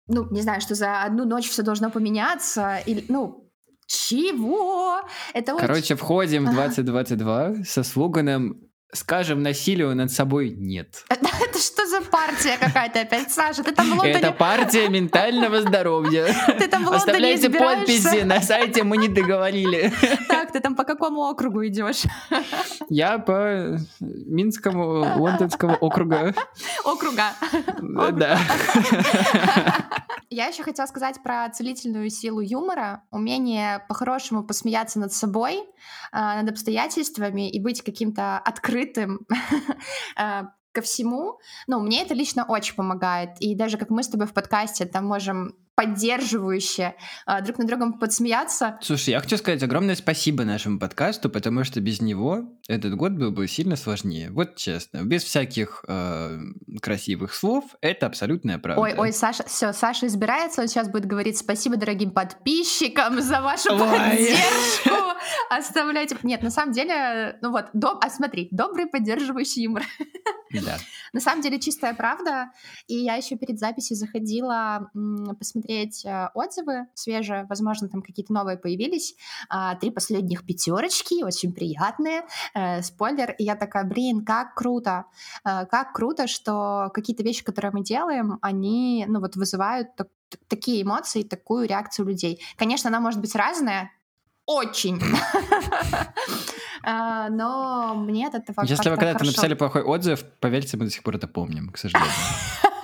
ну, 0.07 0.29
не 0.31 0.41
знаю, 0.41 0.61
что 0.61 0.75
за 0.75 1.03
одну 1.03 1.25
ночь 1.25 1.49
все 1.49 1.63
должно 1.63 1.89
поменяться, 1.89 2.77
или, 2.85 3.05
ну, 3.09 3.49
чего? 3.87 5.01
Это 5.33 5.55
Короче, 5.57 5.93
очень... 5.93 5.95
входим 5.95 6.45
в 6.45 6.53
2022 6.53 7.63
со 7.65 7.83
слоганом 7.83 8.64
скажем, 8.93 9.43
насилию 9.43 9.95
над 9.95 10.11
собой 10.11 10.51
нет. 10.51 11.03
Это, 11.09 11.59
что 11.59 11.85
за 11.85 12.01
партия 12.01 12.57
какая-то 12.59 13.01
опять, 13.01 13.31
Саша? 13.31 13.63
Ты 13.63 13.71
там 13.71 13.87
в 13.87 13.91
Лондоне... 13.91 14.13
Это 14.13 14.31
партия 14.31 14.89
ментального 14.89 15.61
здоровья. 15.61 16.27
Ты 16.59 16.67
там 16.67 16.83
в 16.83 16.89
Лондоне 16.89 16.97
Оставляйте 16.97 17.49
подписи 17.49 18.23
на 18.23 18.41
сайте, 18.41 18.83
мы 18.83 18.97
не 18.97 19.07
договорили. 19.07 19.91
Так, 20.27 20.51
ты 20.51 20.59
там 20.59 20.75
по 20.75 20.83
какому 20.83 21.21
округу 21.21 21.65
идешь? 21.65 22.03
Я 22.89 23.19
по 23.19 23.77
Минскому 23.99 25.17
лондонского 25.17 25.75
округа. 25.75 26.33
Округа. 26.83 27.31
Да. 28.11 28.39
Я 30.29 30.47
еще 30.47 30.63
хотела 30.63 30.85
сказать 30.87 31.21
про 31.23 31.49
целительную 31.49 32.09
силу 32.09 32.41
юмора, 32.41 33.03
умение 33.11 33.85
по-хорошему 33.87 34.43
посмеяться 34.43 34.99
над 34.99 35.13
собой, 35.13 35.63
а, 36.11 36.41
над 36.41 36.51
обстоятельствами 36.51 37.49
и 37.49 37.61
быть 37.61 37.81
каким-то 37.83 38.39
открытым 38.39 38.74
а, 40.15 40.43
ко 40.71 40.81
всему. 40.81 41.39
Ну, 41.67 41.79
мне 41.79 42.03
это 42.03 42.13
лично 42.13 42.45
очень 42.45 42.75
помогает. 42.75 43.29
И 43.39 43.55
даже 43.55 43.77
как 43.77 43.89
мы 43.89 44.03
с 44.03 44.09
тобой 44.09 44.27
в 44.27 44.33
подкасте 44.33 44.85
там 44.85 45.05
можем 45.05 45.55
поддерживающе 45.75 46.95
а, 47.25 47.41
друг 47.41 47.57
на 47.57 47.67
другом 47.67 47.99
подсмеяться. 47.99 48.79
Слушай, 48.81 49.09
я 49.11 49.19
хочу 49.19 49.37
сказать 49.37 49.61
огромное 49.61 49.95
спасибо 49.95 50.45
нашему 50.45 50.79
подкасту, 50.79 51.29
потому 51.29 51.63
что 51.63 51.81
без 51.81 52.01
него 52.01 52.57
этот 52.67 52.95
год 52.95 53.11
был 53.11 53.31
бы 53.31 53.47
сильно 53.47 53.75
сложнее. 53.75 54.31
Вот 54.31 54.55
честно, 54.55 55.03
без 55.03 55.23
всяких 55.23 55.83
э, 55.87 56.39
красивых 56.81 57.33
слов, 57.33 57.65
это 57.81 58.05
абсолютная 58.05 58.57
правда. 58.57 58.81
Ой, 58.81 58.93
ой, 58.97 59.11
Саша, 59.11 59.43
все, 59.43 59.73
Саша 59.73 60.07
избирается, 60.07 60.61
он 60.61 60.67
сейчас 60.69 60.89
будет 60.89 61.05
говорить 61.05 61.37
спасибо 61.37 61.75
дорогим 61.75 62.11
подписчикам 62.11 63.21
за 63.21 63.41
вашу 63.41 63.73
ой. 63.73 63.79
поддержку. 63.79 64.95
Оставляйте. 65.49 66.17
Нет, 66.23 66.41
на 66.41 66.51
самом 66.51 66.71
деле, 66.71 67.37
ну 67.41 67.51
вот, 67.51 67.65
доб... 67.73 67.97
а 68.01 68.09
смотри, 68.09 68.47
добрый 68.51 68.85
поддерживающий 68.85 69.63
юмор. 69.63 69.83
Да. 70.53 70.77
На 71.11 71.19
самом 71.19 71.41
деле 71.41 71.59
чистая 71.59 71.93
правда. 71.93 72.51
И 72.87 72.95
я 72.95 73.15
еще 73.15 73.35
перед 73.35 73.59
записью 73.59 73.97
заходила 73.97 74.89
посмотреть 75.37 75.64
э, 75.69 76.29
отзывы 76.33 76.87
свежие, 76.93 77.45
возможно, 77.49 77.89
там 77.89 78.01
какие-то 78.01 78.33
новые 78.33 78.57
появились. 78.57 79.15
А, 79.49 79.75
три 79.75 79.91
последних 79.91 80.45
пятерочки, 80.45 81.23
очень 81.23 81.53
приятные. 81.53 82.23
Э, 82.53 82.81
спойлер. 82.81 83.35
И 83.37 83.43
я 83.43 83.55
такая, 83.55 83.83
блин, 83.83 84.25
как 84.25 84.55
круто. 84.55 85.05
Э, 85.43 85.65
как 85.65 85.93
круто, 85.93 86.27
что 86.27 86.91
какие-то 86.93 87.23
вещи, 87.23 87.43
которые 87.43 87.71
мы 87.71 87.83
делаем, 87.83 88.37
они, 88.41 89.05
ну 89.07 89.19
вот, 89.19 89.35
вызывают 89.35 89.89
такие 90.47 90.81
эмоции, 90.83 91.23
такую 91.23 91.67
реакцию 91.67 92.07
людей. 92.07 92.41
Конечно, 92.57 92.89
она 92.89 92.99
может 92.99 93.21
быть 93.21 93.35
разная, 93.35 93.91
очень. 94.45 95.01
А, 96.87 97.29
но 97.29 97.95
мне 97.95 98.27
это 98.27 98.43
Если 98.61 98.91
вы 98.91 98.97
когда-то 98.97 99.25
написали 99.25 99.55
плохой 99.55 99.81
отзыв, 99.81 100.23
поверьте, 100.39 100.77
мы 100.77 100.85
до 100.85 100.91
сих 100.91 101.01
пор 101.01 101.15
это 101.15 101.27
помним, 101.27 101.69
к 101.69 101.79
сожалению. 101.79 102.13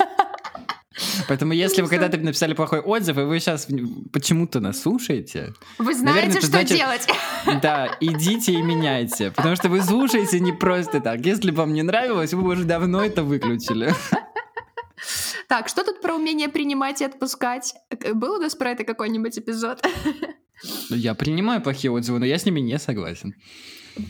Поэтому 1.28 1.54
если 1.54 1.82
вы 1.82 1.90
когда-то 1.90 2.18
написали 2.18 2.54
плохой 2.54 2.80
отзыв, 2.80 3.18
и 3.18 3.22
вы 3.22 3.40
сейчас 3.40 3.68
почему-то 4.12 4.60
нас 4.60 4.82
слушаете... 4.82 5.54
Вы 5.78 5.94
знаете, 5.94 6.22
наверное, 6.22 6.42
что 6.42 6.48
значит, 6.48 6.78
делать. 6.78 7.08
Да, 7.62 7.98
идите 8.00 8.54
и 8.54 8.62
меняйте. 8.62 9.32
Потому 9.32 9.56
что 9.56 9.70
вы 9.70 9.82
слушаете 9.82 10.40
не 10.40 10.54
просто 10.54 11.00
так. 11.00 11.26
Если 11.26 11.52
вам 11.52 11.74
не 11.74 11.84
нравилось, 11.84 12.34
вы 12.34 12.44
уже 12.44 12.64
давно 12.64 13.04
это 13.04 13.24
выключили. 13.24 13.94
Так, 15.48 15.68
что 15.68 15.84
тут 15.84 16.00
про 16.00 16.16
умение 16.16 16.48
принимать 16.48 17.02
и 17.02 17.04
отпускать? 17.06 17.74
Был 18.14 18.36
у 18.36 18.40
нас 18.40 18.56
про 18.56 18.72
это 18.72 18.86
какой-нибудь 18.86 19.38
эпизод? 19.38 19.86
Я 20.90 21.14
принимаю 21.14 21.62
плохие 21.62 21.92
отзывы, 21.92 22.20
но 22.20 22.26
я 22.26 22.38
с 22.38 22.46
ними 22.46 22.60
не 22.60 22.78
согласен. 22.78 23.36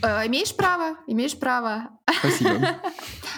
Э, 0.02 0.26
имеешь 0.26 0.54
право, 0.54 0.96
имеешь 1.06 1.38
право. 1.38 1.88
Спасибо. 2.18 2.76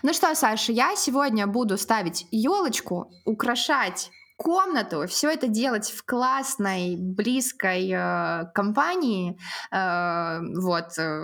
Ну 0.03 0.13
что, 0.13 0.35
Саша, 0.35 0.73
я 0.73 0.97
сегодня 0.97 1.47
буду 1.47 1.79
ставить 1.79 2.27
елочку, 2.31 3.11
украшать 3.25 4.11
комнату, 4.37 5.07
все 5.09 5.31
это 5.31 5.49
делать 5.49 5.91
в 5.91 6.05
классной, 6.05 6.97
близкой 6.99 7.91
э, 7.91 8.45
компании. 8.55 9.39
Э, 9.71 10.41
вот. 10.61 10.99
Э. 10.99 11.23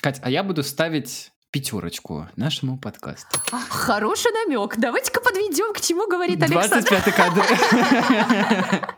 Кать, 0.00 0.20
а 0.22 0.30
я 0.30 0.44
буду 0.44 0.62
ставить 0.62 1.32
пятерочку 1.50 2.28
нашему 2.36 2.78
подкасту. 2.78 3.40
А, 3.50 3.58
хороший 3.68 4.30
намек. 4.32 4.76
Давайте-ка 4.78 5.20
подведем, 5.20 5.74
к 5.74 5.80
чему 5.80 6.06
говорит 6.08 6.40
Александр. 6.42 6.88
25 6.88 7.14
кадр. 7.14 7.44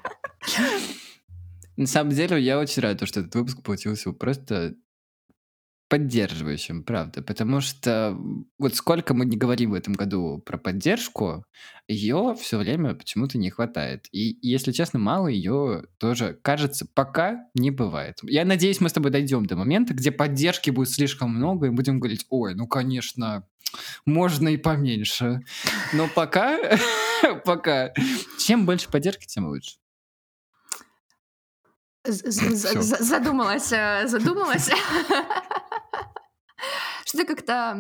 На 1.77 1.87
самом 1.87 2.13
деле, 2.13 2.41
я 2.41 2.59
очень 2.59 2.83
рад, 2.83 3.07
что 3.09 3.21
этот 3.21 3.35
выпуск 3.35 3.63
получился 3.63 4.13
просто 4.13 4.75
поддерживающим, 5.89 6.83
правда. 6.83 7.23
Потому 7.23 7.61
что 7.61 8.19
вот 8.59 8.75
сколько 8.75 9.15
мы 9.15 9.25
не 9.27 9.37
говорим 9.37 9.71
в 9.71 9.75
этом 9.75 9.95
году 9.95 10.43
про 10.45 10.59
поддержку, 10.59 11.45
ее 11.87 12.35
все 12.41 12.59
время 12.59 12.95
почему-то 12.95 13.39
не 13.39 13.51
хватает. 13.51 14.07
И, 14.11 14.39
если 14.43 14.73
честно, 14.73 14.99
мало 14.99 15.29
ее 15.29 15.85
тоже, 15.99 16.39
кажется, 16.43 16.87
пока 16.93 17.47
не 17.55 17.71
бывает. 17.71 18.19
Я 18.23 18.45
надеюсь, 18.45 18.81
мы 18.81 18.89
с 18.89 18.93
тобой 18.93 19.11
дойдем 19.11 19.47
до 19.47 19.57
момента, 19.57 19.95
где 19.95 20.11
поддержки 20.11 20.71
будет 20.71 20.91
слишком 20.91 21.35
много, 21.35 21.67
и 21.67 21.71
будем 21.71 22.01
говорить, 22.01 22.27
ой, 22.31 22.55
ну, 22.55 22.67
конечно, 22.67 23.47
можно 24.07 24.49
и 24.49 24.57
поменьше. 24.57 25.43
Но 25.93 26.09
пока, 26.09 26.59
пока, 27.45 27.93
чем 28.39 28.67
больше 28.67 28.89
поддержки, 28.91 29.27
тем 29.27 29.47
лучше. 29.47 29.77
Задумалась, 32.07 33.73
э, 33.73 34.07
задумалась. 34.07 34.71
Что-то 37.05 37.25
как-то 37.27 37.77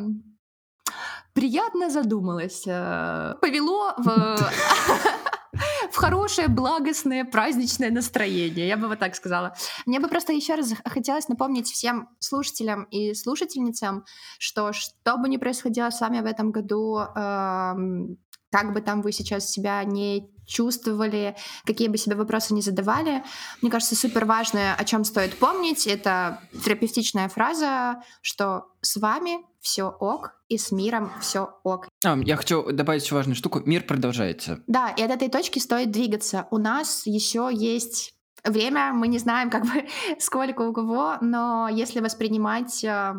приятно 1.32 1.90
задумалась. 1.90 2.64
Э, 2.66 3.34
повело 3.40 3.94
в 3.98 4.36
в 5.90 5.96
хорошее, 5.96 6.48
благостное, 6.48 7.24
праздничное 7.24 7.90
настроение, 7.90 8.66
я 8.66 8.76
бы 8.76 8.88
вот 8.88 8.98
так 8.98 9.14
сказала. 9.14 9.54
Мне 9.86 10.00
бы 10.00 10.08
просто 10.08 10.32
еще 10.32 10.54
раз 10.54 10.72
хотелось 10.84 11.28
напомнить 11.28 11.68
всем 11.68 12.08
слушателям 12.18 12.84
и 12.84 13.14
слушательницам, 13.14 14.04
что 14.38 14.72
что 14.72 15.16
бы 15.16 15.28
ни 15.28 15.36
происходило 15.36 15.90
с 15.90 16.00
вами 16.00 16.20
в 16.20 16.26
этом 16.26 16.50
году, 16.50 16.98
эм, 16.98 18.18
как 18.50 18.72
бы 18.72 18.80
там 18.80 19.02
вы 19.02 19.12
сейчас 19.12 19.50
себя 19.50 19.84
не 19.84 20.28
чувствовали, 20.46 21.36
какие 21.64 21.88
бы 21.88 21.98
себе 21.98 22.16
вопросы 22.16 22.54
не 22.54 22.62
задавали. 22.62 23.22
Мне 23.62 23.70
кажется, 23.70 23.96
супер 23.96 24.24
важное, 24.24 24.74
о 24.74 24.84
чем 24.84 25.04
стоит 25.04 25.36
помнить, 25.36 25.86
это 25.86 26.40
терапевтичная 26.64 27.28
фраза, 27.28 28.02
что 28.22 28.66
с 28.80 28.96
вами 28.96 29.38
все 29.60 29.84
ок, 29.84 30.34
и 30.48 30.58
с 30.58 30.70
миром 30.70 31.10
все 31.20 31.48
ок. 31.64 31.88
А, 32.04 32.18
я 32.18 32.36
хочу 32.36 32.70
добавить 32.70 33.02
еще 33.02 33.14
важную 33.14 33.34
штуку. 33.34 33.62
Мир 33.64 33.84
продолжается. 33.84 34.62
Да, 34.66 34.90
и 34.90 35.02
от 35.02 35.10
этой 35.10 35.28
точки 35.28 35.58
стоит 35.58 35.90
двигаться. 35.90 36.46
У 36.50 36.58
нас 36.58 37.06
еще 37.06 37.50
есть 37.50 38.14
время, 38.44 38.92
мы 38.92 39.08
не 39.08 39.18
знаем, 39.18 39.50
как 39.50 39.62
бы 39.62 39.86
сколько 40.18 40.62
у 40.62 40.72
кого, 40.72 41.16
но 41.20 41.68
если 41.68 42.00
воспринимать 42.00 42.84
э, 42.84 43.14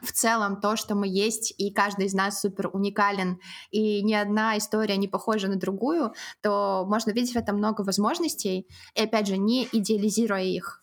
в 0.00 0.12
целом 0.12 0.60
то, 0.60 0.76
что 0.76 0.94
мы 0.94 1.06
есть, 1.08 1.54
и 1.58 1.72
каждый 1.72 2.06
из 2.06 2.14
нас 2.14 2.40
супер 2.40 2.68
уникален, 2.72 3.40
и 3.70 4.02
ни 4.02 4.14
одна 4.14 4.58
история 4.58 4.96
не 4.96 5.08
похожа 5.08 5.48
на 5.48 5.56
другую, 5.56 6.12
то 6.42 6.84
можно 6.86 7.10
видеть 7.10 7.32
в 7.32 7.36
этом 7.36 7.56
много 7.56 7.82
возможностей, 7.82 8.68
и 8.94 9.02
опять 9.02 9.26
же, 9.26 9.36
не 9.36 9.68
идеализируя 9.70 10.42
их. 10.42 10.82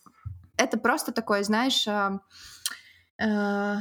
Это 0.56 0.78
просто 0.78 1.12
такое, 1.12 1.42
знаешь, 1.42 1.86
э, 1.86 2.18
э, 3.20 3.76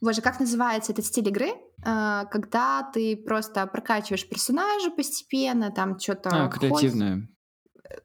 Боже, 0.00 0.20
как 0.20 0.38
называется 0.38 0.92
этот 0.92 1.06
стиль 1.06 1.28
игры? 1.28 1.52
Э, 1.84 2.24
когда 2.30 2.90
ты 2.92 3.16
просто 3.16 3.66
прокачиваешь 3.66 4.28
персонажа 4.28 4.90
постепенно, 4.90 5.70
там 5.70 5.98
что-то... 5.98 6.30
А, 6.30 6.48
креативная. 6.48 7.28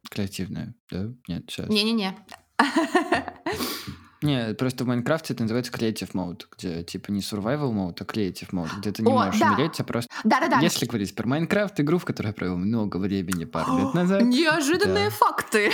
Креативная, 0.10 0.76
да? 0.90 1.08
Нет, 1.28 1.44
сейчас. 1.50 1.68
Не-не-не. 1.68 2.18
Не, 4.22 4.54
просто 4.54 4.84
в 4.84 4.88
Майнкрафте 4.88 5.34
это 5.34 5.44
называется 5.44 5.72
Creative 5.72 6.12
Mode, 6.14 6.42
где 6.58 6.84
типа 6.84 7.12
не 7.12 7.22
Survival 7.22 7.72
Mode, 7.72 7.98
а 8.00 8.04
Creative 8.04 8.50
Mode, 8.52 8.70
где 8.80 8.92
ты 8.92 9.02
не 9.02 9.12
О, 9.12 9.26
можешь 9.26 9.40
да. 9.40 9.54
умереть, 9.54 9.80
а 9.80 9.84
просто... 9.84 10.10
Да-да-да. 10.24 10.60
Если 10.60 10.86
говорить 10.86 11.16
про 11.16 11.28
Майнкрафт, 11.28 11.80
игру, 11.80 11.98
в 11.98 12.06
которой 12.06 12.28
я 12.28 12.34
провел 12.34 12.58
много 12.58 12.98
времени 12.98 13.46
пару 13.46 13.78
лет 13.78 13.94
назад. 13.94 14.24
Неожиданные 14.24 15.10
да. 15.10 15.16
факты. 15.16 15.72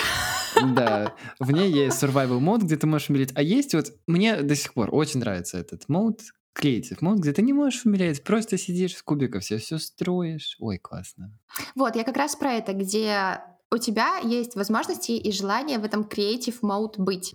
Да, 0.62 1.14
в 1.40 1.52
ней 1.52 1.72
есть 1.72 2.02
Survival 2.02 2.40
Mode, 2.40 2.64
где 2.64 2.78
ты 2.78 2.88
можешь 2.88 3.10
умереть. 3.10 3.32
А 3.36 3.42
есть 3.42 3.74
вот... 3.74 3.92
Мне 4.08 4.42
до 4.42 4.56
сих 4.56 4.74
пор 4.74 4.90
очень 4.92 5.20
нравится 5.20 5.58
этот 5.58 5.90
мод, 5.90 6.22
Creative 6.58 7.00
Mode, 7.00 7.18
где 7.18 7.34
ты 7.34 7.42
не 7.42 7.54
можешь 7.54 7.86
умереть, 7.86 8.24
просто 8.24 8.58
сидишь 8.58 8.96
с 8.96 9.02
кубиков, 9.04 9.44
все, 9.44 9.58
все 9.58 9.78
строишь. 9.78 10.56
Ой, 10.60 10.78
классно. 10.78 11.38
Вот, 11.76 11.96
я 11.96 12.04
как 12.04 12.16
раз 12.16 12.36
про 12.36 12.54
это, 12.54 12.74
где 12.74 13.42
у 13.72 13.78
тебя 13.78 14.20
есть 14.20 14.56
возможности 14.56 15.12
и 15.12 15.32
желание 15.32 15.80
в 15.80 15.84
этом 15.84 16.04
Creative 16.04 16.58
Mode 16.62 16.94
быть. 16.98 17.34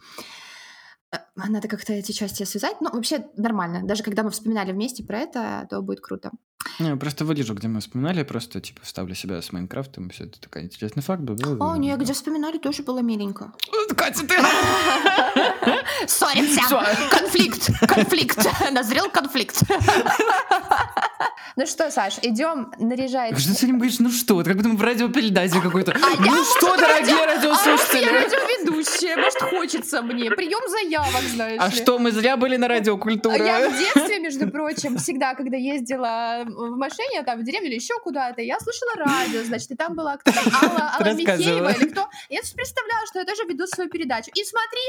Э, 1.13 1.19
надо 1.37 1.69
как-то 1.69 1.93
эти 1.93 2.13
части 2.13 2.45
связать. 2.45 2.81
Ну, 2.81 2.91
вообще 2.93 3.27
нормально. 3.37 3.83
Даже 3.83 4.03
когда 4.03 4.23
мы 4.23 4.31
вспоминали 4.31 4.73
вместе 4.73 5.03
про 5.03 5.19
это, 5.19 5.67
то 5.69 5.83
будет 5.83 6.01
круто. 6.01 6.31
Не, 6.79 6.97
просто 6.97 7.25
вырежу, 7.25 7.55
где 7.55 7.69
мы 7.69 7.81
вспоминали, 7.81 8.23
просто 8.23 8.61
типа 8.61 8.83
вставлю 8.83 9.15
себя 9.15 9.41
с 9.41 9.53
Майнкрафтом, 9.53 10.11
все 10.11 10.25
это 10.25 10.41
такой 10.41 10.63
интересный 10.63 11.03
факт 11.03 11.23
был. 11.23 11.63
О, 11.63 11.77
не, 11.77 11.97
где 11.97 12.13
вспоминали, 12.13 12.59
тоже 12.59 12.83
было 12.83 13.01
миленько. 13.01 13.53
Катя, 13.97 14.27
ты... 14.27 14.35
Ссоримся! 16.07 16.63
Конфликт! 17.11 17.71
Конфликт! 17.87 18.39
Назрел 18.71 19.09
конфликт. 19.11 19.63
Ну 21.57 21.67
что, 21.67 21.91
Саш, 21.91 22.19
идем 22.23 22.73
наряжать. 22.79 23.39
Что 23.39 23.51
ты 23.51 23.55
сегодня 23.55 23.75
говоришь? 23.79 23.99
Ну 23.99 24.11
что? 24.11 24.35
Вот 24.35 24.47
как 24.47 24.57
будто 24.57 24.69
мы 24.69 24.77
в 24.77 24.83
радиопередаче 24.83 25.61
какой-то. 25.61 25.93
А 25.93 26.17
ну 26.21 26.45
что, 26.45 26.77
дорогие 26.77 27.27
радиослушатели? 27.27 28.09
А 28.09 28.13
я 28.13 28.13
радиоведущая, 28.13 29.17
может, 29.17 29.43
хочется 29.43 30.01
мне. 30.03 30.31
Прием 30.31 30.67
заявок, 30.71 31.23
знаешь 31.23 31.61
А 31.61 31.71
что, 31.71 31.99
мы 31.99 32.13
зря 32.13 32.37
были 32.37 32.57
на 32.57 32.69
радиокультуре? 32.69 33.45
Я 33.45 33.69
в 33.69 33.79
детстве, 33.79 34.21
между 34.21 34.49
прочим, 34.49 34.97
всегда, 34.99 35.35
когда 35.35 35.57
ездила 35.57 36.45
в 36.47 36.77
машине, 36.77 37.23
там, 37.25 37.41
в 37.41 37.45
деревню 37.45 37.69
или 37.69 37.75
еще 37.75 37.99
куда-то, 37.99 38.41
я 38.41 38.59
слушала 38.61 38.93
радио, 38.97 39.43
значит, 39.43 39.71
и 39.71 39.75
там 39.75 39.95
была 39.95 40.17
кто 40.19 40.31
Алла, 40.31 40.95
Алла 40.99 41.13
Михеева 41.15 41.73
или 41.73 41.89
кто. 41.89 42.09
Я 42.29 42.41
представляла, 42.41 43.07
что 43.07 43.19
я 43.19 43.25
тоже 43.25 43.45
веду 43.45 43.67
свою 43.67 43.91
передачу. 43.91 44.31
И 44.35 44.45
смотри, 44.45 44.81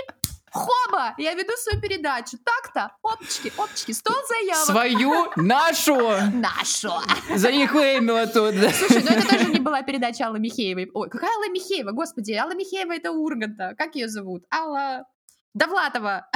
Хоба! 0.52 1.16
Я 1.18 1.34
веду 1.34 1.54
свою 1.58 1.82
передачу. 1.82 2.38
Так-то, 2.44 2.96
опчики, 3.02 3.54
опчики, 3.58 3.94
стол 3.94 4.16
заявок. 4.28 4.66
Свою? 4.66 5.32
Нашу? 5.38 5.96
Нашу. 6.34 6.92
Заехлеймила 7.36 8.28
тут. 8.28 8.56
Слушай, 8.74 9.04
ну 9.04 9.10
это 9.12 9.28
тоже 9.30 9.46
не 9.46 9.60
была 9.60 9.82
передача 9.82 10.28
Аллы 10.28 10.40
Михеевой. 10.40 10.92
Ой, 10.94 11.10
какая 11.10 11.32
Алла 11.32 11.50
Михеева? 11.50 11.92
Господи, 11.92 12.34
Алла 12.34 12.54
Михеева 12.54 12.94
это 12.94 13.12
Урганта. 13.12 13.76
Как 13.78 13.96
ее 13.96 14.10
зовут? 14.10 14.44
Алла 14.54 15.06
Довлатова. 15.54 16.28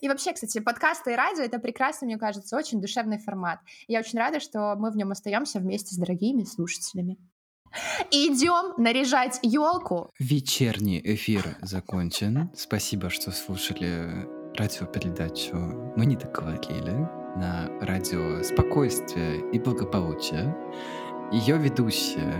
И 0.00 0.08
вообще, 0.08 0.32
кстати, 0.32 0.60
подкасты 0.60 1.12
и 1.12 1.16
радио— 1.16 1.42
это 1.44 1.58
прекрасно, 1.58 2.06
мне 2.06 2.18
кажется, 2.18 2.56
очень 2.56 2.80
душевный 2.80 3.18
формат. 3.18 3.58
Я 3.88 3.98
очень 4.00 4.18
рада, 4.18 4.38
что 4.38 4.76
мы 4.76 4.90
в 4.92 4.96
нем 4.96 5.10
остаемся 5.10 5.58
вместе 5.58 5.94
с 5.94 5.98
дорогими 5.98 6.44
слушателями. 6.44 7.18
Идем 8.10 8.74
наряжать 8.82 9.40
елку. 9.42 10.10
Вечерний 10.18 11.00
эфир 11.04 11.56
закончен. 11.62 12.50
Спасибо, 12.54 13.10
что 13.10 13.30
слушали 13.30 14.26
радиопередачу 14.56 15.56
«Мы 15.96 16.06
не 16.06 16.16
договорили» 16.16 16.92
на 17.36 17.68
радио 17.80 18.42
«Спокойствие 18.42 19.42
и 19.52 19.58
благополучие». 19.58 20.56
Ее 21.32 21.58
ведущие 21.58 22.32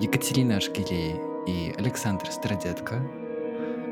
Екатерина 0.00 0.56
Ашкелей 0.56 1.16
и 1.46 1.74
Александр 1.78 2.30
Стародетко. 2.30 2.96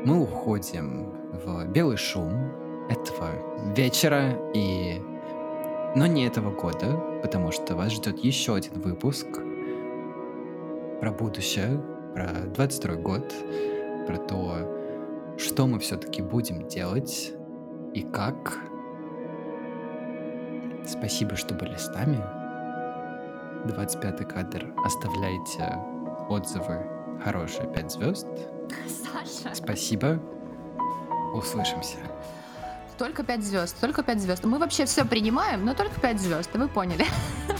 Мы 0.05 0.21
уходим 0.21 1.11
в 1.33 1.65
белый 1.65 1.97
шум 1.97 2.31
этого 2.89 3.73
вечера 3.75 4.51
и... 4.53 5.01
Но 5.95 6.05
не 6.05 6.27
этого 6.27 6.51
года, 6.51 7.01
потому 7.23 7.51
что 7.51 7.75
вас 7.75 7.93
ждет 7.93 8.23
еще 8.23 8.55
один 8.55 8.79
выпуск— 8.81 9.27
про 10.99 11.11
будущее, 11.11 11.81
про 12.13 12.27
22 12.53 12.95
год, 12.95 13.33
про 14.07 14.17
то, 14.17 15.35
что 15.37 15.67
мы 15.67 15.79
все-таки 15.79 16.21
будем 16.21 16.67
делать 16.67 17.33
и 17.93 18.01
как. 18.01 18.59
Спасибо, 20.87 21.35
что 21.35 21.53
были 21.53 21.75
с 21.75 21.87
нами. 21.89 22.23
25 23.67 24.27
кадр. 24.27 24.73
Оставляйте 24.83 25.77
отзывы 26.29 26.85
хорошие 27.23 27.67
5 27.71 27.91
звезд. 27.91 28.27
Саша. 28.87 29.55
Спасибо. 29.55 30.19
Услышимся. 31.33 31.97
Только 32.97 33.23
5 33.23 33.43
звезд, 33.43 33.75
только 33.81 34.03
5 34.03 34.21
звезд. 34.21 34.45
Мы 34.45 34.57
вообще 34.57 34.85
все 34.85 35.03
принимаем, 35.03 35.65
но 35.65 35.73
только 35.73 35.99
5 35.99 36.21
звезд, 36.21 36.49
вы 36.53 36.67
поняли. 36.69 37.05